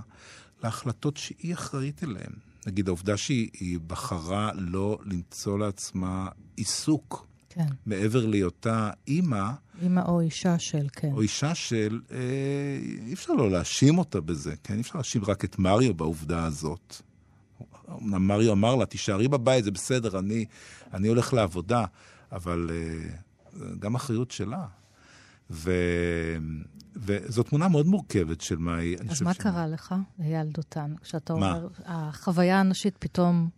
[0.63, 2.33] להחלטות שהיא אחראית אליהן.
[2.67, 7.65] נגיד, העובדה שהיא בחרה לא למצוא לעצמה עיסוק כן.
[7.85, 9.51] מעבר להיותה אימא.
[9.83, 11.11] אימא או אישה של, כן.
[11.13, 12.17] או אישה של, אה,
[13.07, 14.73] אי אפשר לא להאשים אותה בזה, כן?
[14.73, 16.95] אי אפשר להאשים רק את מריו בעובדה הזאת.
[18.01, 20.45] אמנם מריו אמר לה, תישארי בבית, זה בסדר, אני,
[20.93, 21.85] אני הולך לעבודה,
[22.31, 24.65] אבל אה, גם אחריות שלה.
[25.49, 25.71] ו...
[26.95, 28.97] וזו תמונה מאוד מורכבת של מה היא.
[29.09, 31.51] אז מה קרה לך, אייל דותן, כשאתה מה?
[31.51, 33.49] אומר, החוויה הנשית פתאום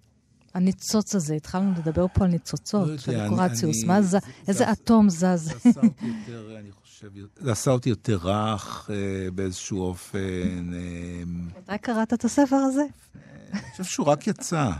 [0.55, 5.51] הניצוץ הזה, התחלנו לדבר פה על ניצוצות, לא של דקורציוס, מה זה, איזה אטום זז.
[7.39, 10.73] זה עשה אותי יותר, רך אה, באיזשהו אופן.
[10.73, 12.83] אה, מתי קראת את הספר הזה?
[13.53, 14.71] אני חושב שהוא רק יצא.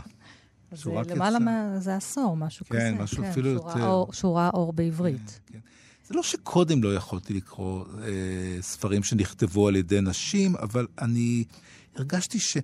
[0.72, 1.38] זה למעלה.
[1.78, 2.96] זה עשור, משהו כן, כזה.
[2.96, 4.04] כן, משהו אפילו יותר.
[4.12, 5.40] שהוא ראה אור בעברית.
[5.46, 5.58] כן, כן.
[6.08, 11.44] זה לא שקודם לא יכולתי לקרוא אה, ספרים שנכתבו על ידי נשים, אבל אני
[11.96, 12.56] הרגשתי ש...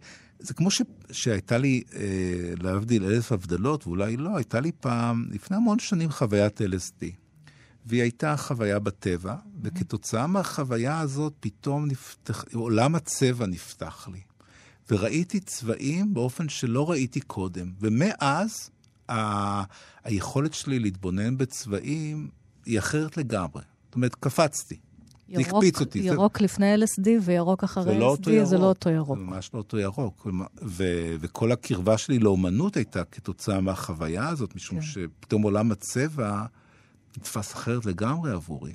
[0.42, 2.00] זה כמו ש, שהייתה לי, אה,
[2.62, 7.04] להבדיל אלף הבדלות, ואולי לא, הייתה לי פעם, לפני המון שנים, חוויית LSD.
[7.86, 14.20] והיא הייתה חוויה בטבע, וכתוצאה מהחוויה הזאת פתאום נפתח, עולם הצבע נפתח לי.
[14.90, 17.72] וראיתי צבעים באופן שלא ראיתי קודם.
[17.80, 18.70] ומאז,
[19.08, 19.62] ה...
[20.04, 22.28] היכולת שלי להתבונן בצבעים
[22.66, 23.62] היא אחרת לגמרי.
[23.84, 24.76] זאת אומרת, קפצתי.
[25.34, 25.98] זה הקפיץ אותי.
[25.98, 26.44] ירוק זה...
[26.44, 28.48] לפני LSD וירוק אחרי זה לא LSD, ירוק.
[28.48, 29.18] זה לא אותו ירוק.
[29.18, 30.26] זה ממש לא אותו ירוק.
[30.62, 30.84] ו...
[31.20, 34.86] וכל הקרבה שלי לאומנות הייתה כתוצאה מהחוויה הזאת, משום כן.
[34.86, 36.42] שפתאום עולם הצבע
[37.16, 38.72] נתפס אחרת לגמרי עבורי.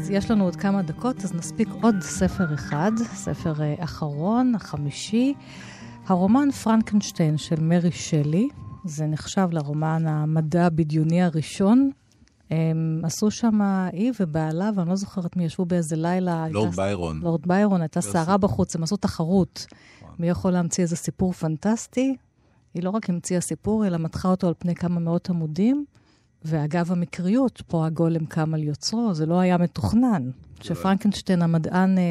[0.00, 5.34] אז יש לנו עוד כמה דקות, אז נספיק עוד ספר אחד, ספר uh, אחרון, החמישי,
[6.06, 8.48] הרומן פרנקנשטיין של מרי שלי.
[8.84, 11.90] זה נחשב לרומן המדע הבדיוני הראשון.
[12.50, 13.60] הם עשו שם,
[13.92, 16.48] היא ובעלה, ואני לא זוכרת מי ישבו באיזה לילה.
[16.48, 17.20] לורד הייתה, ביירון.
[17.22, 19.66] לורד ביירון, הייתה סערה בחוץ, הם עשו תחרות.
[20.18, 22.16] מי יכול להמציא איזה סיפור פנטסטי?
[22.74, 25.84] היא לא רק המציאה סיפור, אלא מתחה אותו על פני כמה מאות עמודים.
[26.44, 30.30] ואגב המקריות, פה הגולם קם על יוצרו, זה לא היה מתוכנן.
[30.62, 32.02] שפרנקנשטיין המדען אה,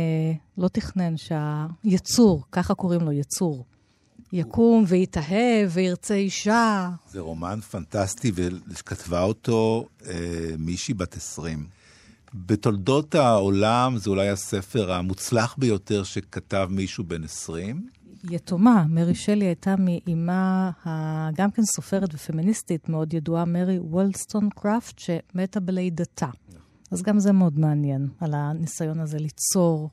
[0.58, 3.66] לא תכנן שהיצור, ככה קוראים לו, יצור,
[4.34, 6.90] יקום ויתאהב וירצה אישה.
[7.12, 8.32] זה רומן פנטסטי,
[8.68, 10.14] וכתבה אותו אה,
[10.58, 11.68] מישהי בת 20.
[12.34, 17.88] בתולדות העולם זה אולי הספר המוצלח ביותר שכתב מישהו בן 20.
[18.24, 18.86] יתומה.
[18.90, 20.72] מרי שלי הייתה מאימה,
[21.36, 26.30] גם כן סופרת ופמיניסטית מאוד ידועה, מרי וולסטון קראפט, שמתה בלידתה.
[26.92, 29.90] אז גם זה מאוד מעניין, על הניסיון הזה ליצור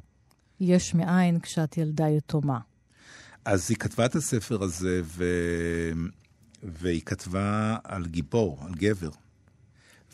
[0.60, 2.58] יש מאין כשאת ילדה יתומה.
[3.44, 5.24] אז היא כתבה את הספר הזה, ו...
[6.62, 9.10] והיא כתבה על גיבור, על גבר.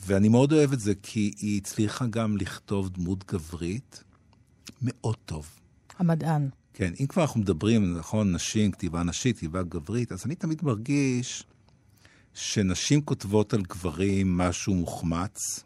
[0.06, 4.04] ואני מאוד אוהב את זה, כי היא הצליחה גם לכתוב דמות גברית
[4.82, 5.50] מאוד טוב.
[5.98, 6.48] המדען.
[6.74, 11.44] כן, אם כבר אנחנו מדברים, נכון, נשים, כתיבה נשית, כתיבה גברית, אז אני תמיד מרגיש
[12.34, 15.64] שנשים כותבות על גברים משהו מוחמץ,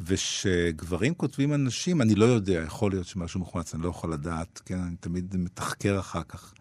[0.00, 4.60] ושגברים כותבים על נשים, אני לא יודע, יכול להיות שמשהו מוחמץ, אני לא יכול לדעת,
[4.64, 6.54] כן, אני תמיד מתחקר אחר כך.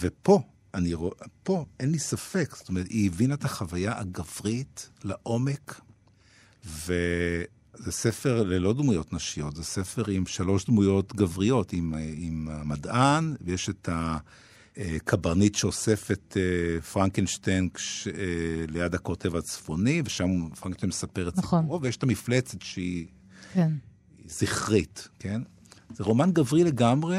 [0.00, 0.42] ופה,
[0.74, 5.80] אני רואה, פה אין לי ספק, זאת אומרת, היא הבינה את החוויה הגברית לעומק,
[6.66, 6.94] ו...
[7.78, 13.68] זה ספר ללא דמויות נשיות, זה ספר עם שלוש דמויות גבריות, עם, עם המדען, ויש
[13.68, 13.88] את
[14.76, 18.12] הקברניט שאוסף את אה, פרנקנשטיין כש, אה,
[18.68, 21.62] ליד הקוטב הצפוני, ושם פרנקנשטיין מספר את נכון.
[21.62, 23.06] סיפורו, ויש את המפלצת שהיא
[23.52, 23.72] כן.
[24.26, 25.42] זכרית, כן?
[25.94, 27.18] זה רומן גברי לגמרי.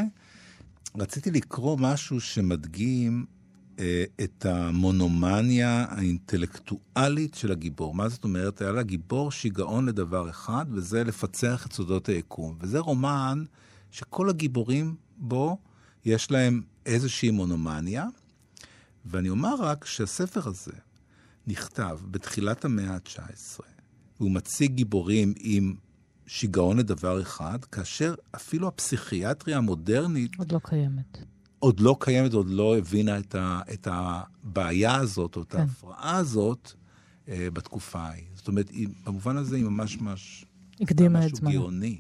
[0.95, 3.36] רציתי לקרוא משהו שמדגים אה,
[4.23, 7.93] את המונומניה האינטלקטואלית של הגיבור.
[7.93, 8.61] מה זאת אומרת?
[8.61, 12.57] היה לגיבור שיגעון לדבר אחד, וזה לפצח את סודות היקום.
[12.61, 13.43] וזה רומן
[13.91, 15.57] שכל הגיבורים בו,
[16.05, 18.05] יש להם איזושהי מונומניה.
[19.05, 20.71] ואני אומר רק שהספר הזה
[21.47, 23.61] נכתב בתחילת המאה ה-19,
[24.19, 25.75] והוא מציג גיבורים עם
[26.28, 30.32] שיגעון לדבר אחד, כאשר אפילו הפסיכיאטריה המודרנית...
[30.38, 31.17] עוד לא קיימת.
[31.59, 35.59] עוד לא קיימת, עוד לא הבינה את, ה, את הבעיה הזאת, או את כן.
[35.59, 36.71] ההפרעה הזאת,
[37.29, 38.23] אה, בתקופה ההיא.
[38.35, 40.45] זאת אומרת, היא, במובן הזה היא ממש ממש...
[40.81, 41.51] הקדימה את זמנה.
[41.51, 41.97] גאוני.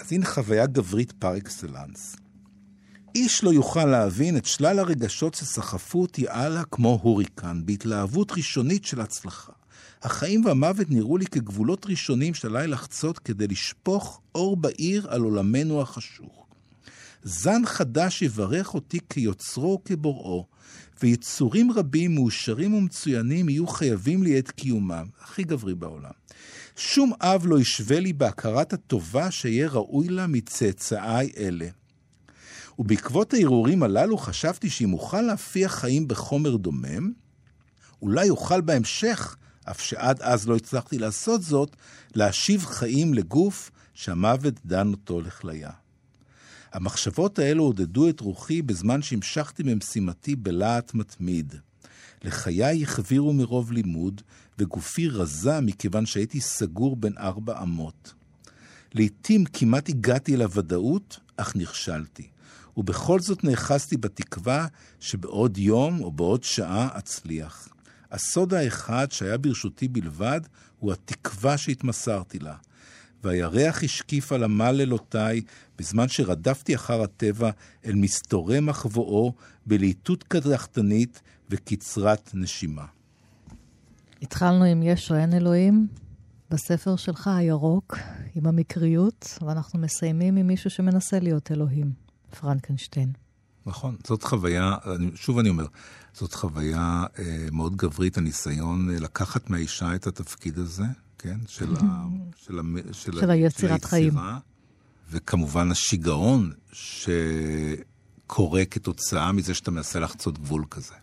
[0.00, 2.16] אז הנה חוויה גברית פר אקסלנס.
[3.14, 9.00] איש לא יוכל להבין את שלל הרגשות שסחפו אותי הלאה כמו הוריקן, בהתלהבות ראשונית של
[9.00, 9.52] הצלחה.
[10.02, 16.47] החיים והמוות נראו לי כגבולות ראשונים שעליי לחצות כדי לשפוך אור בעיר על עולמנו החשוך.
[17.22, 20.46] זן חדש יברך אותי כיוצרו וכבוראו,
[21.02, 25.06] ויצורים רבים, מאושרים ומצוינים יהיו חייבים לי את קיומם.
[25.20, 26.10] הכי גברי בעולם.
[26.76, 31.68] שום אב לא ישווה לי בהכרת הטובה שיהיה ראוי לה מצאצאיי אלה.
[32.78, 37.12] ובעקבות הערעורים הללו חשבתי שאם אוכל להפיח חיים בחומר דומם,
[38.02, 39.36] אולי אוכל בהמשך,
[39.70, 41.76] אף שעד אז לא הצלחתי לעשות זאת,
[42.14, 45.70] להשיב חיים לגוף שהמוות דן אותו לכליה.
[46.72, 51.54] המחשבות האלו עודדו את רוחי בזמן שהמשכתי במשימתי בלהט מתמיד.
[52.24, 54.22] לחיי החבירו מרוב לימוד,
[54.58, 58.14] וגופי רזה מכיוון שהייתי סגור בין ארבע אמות.
[58.94, 62.28] לעתים כמעט הגעתי לוודאות, אך נכשלתי.
[62.76, 64.66] ובכל זאת נאחזתי בתקווה
[65.00, 67.68] שבעוד יום או בעוד שעה אצליח.
[68.10, 70.40] הסוד האחד שהיה ברשותי בלבד
[70.78, 72.54] הוא התקווה שהתמסרתי לה.
[73.24, 75.40] והירח השקיף על עמל לילותיי
[75.78, 77.50] בזמן שרדפתי אחר הטבע
[77.86, 79.32] אל מסתורי מחבואו
[79.66, 82.84] בלהיטות קדחתנית וקצרת נשימה.
[84.22, 85.86] התחלנו עם יש או אין אלוהים,
[86.50, 87.96] בספר שלך הירוק,
[88.34, 91.92] עם המקריות, ואנחנו מסיימים עם מישהו שמנסה להיות אלוהים,
[92.40, 93.12] פרנקנשטיין.
[93.66, 93.96] נכון.
[94.06, 94.76] זאת חוויה,
[95.14, 95.66] שוב אני אומר,
[96.12, 100.84] זאת חוויה אה, מאוד גברית, הניסיון אה, לקחת מהאישה את התפקיד הזה,
[101.18, 101.38] כן?
[101.46, 101.78] של, ה,
[102.44, 102.62] של, ה,
[102.92, 104.14] של, של היצירת חיים.
[105.10, 110.94] וכמובן השיגעון שקורה כתוצאה מזה שאתה מנסה לחצות גבול כזה.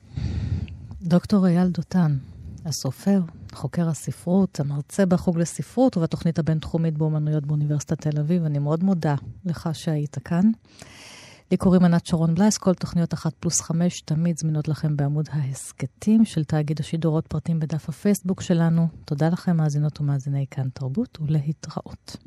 [1.02, 2.18] דוקטור אייל דותן,
[2.66, 3.22] הסופר,
[3.54, 8.44] חוקר הספרות, המרצה בחוג לספרות ובתוכנית הבינתחומית באומנויות באוניברסיטת תל אביב.
[8.44, 10.52] אני מאוד מודה לך שהיית כאן.
[11.52, 16.26] לי קוראים ענת שרון בלייס, כל תוכניות אחת פלוס חמש תמיד זמינות לכם בעמוד ההסכתים
[16.26, 18.88] של תאגיד השידורות פרטים בדף הפייסבוק שלנו.
[19.06, 22.18] תודה לכם, מאזינות ומאזיני כאן תרבות, ולהתראות.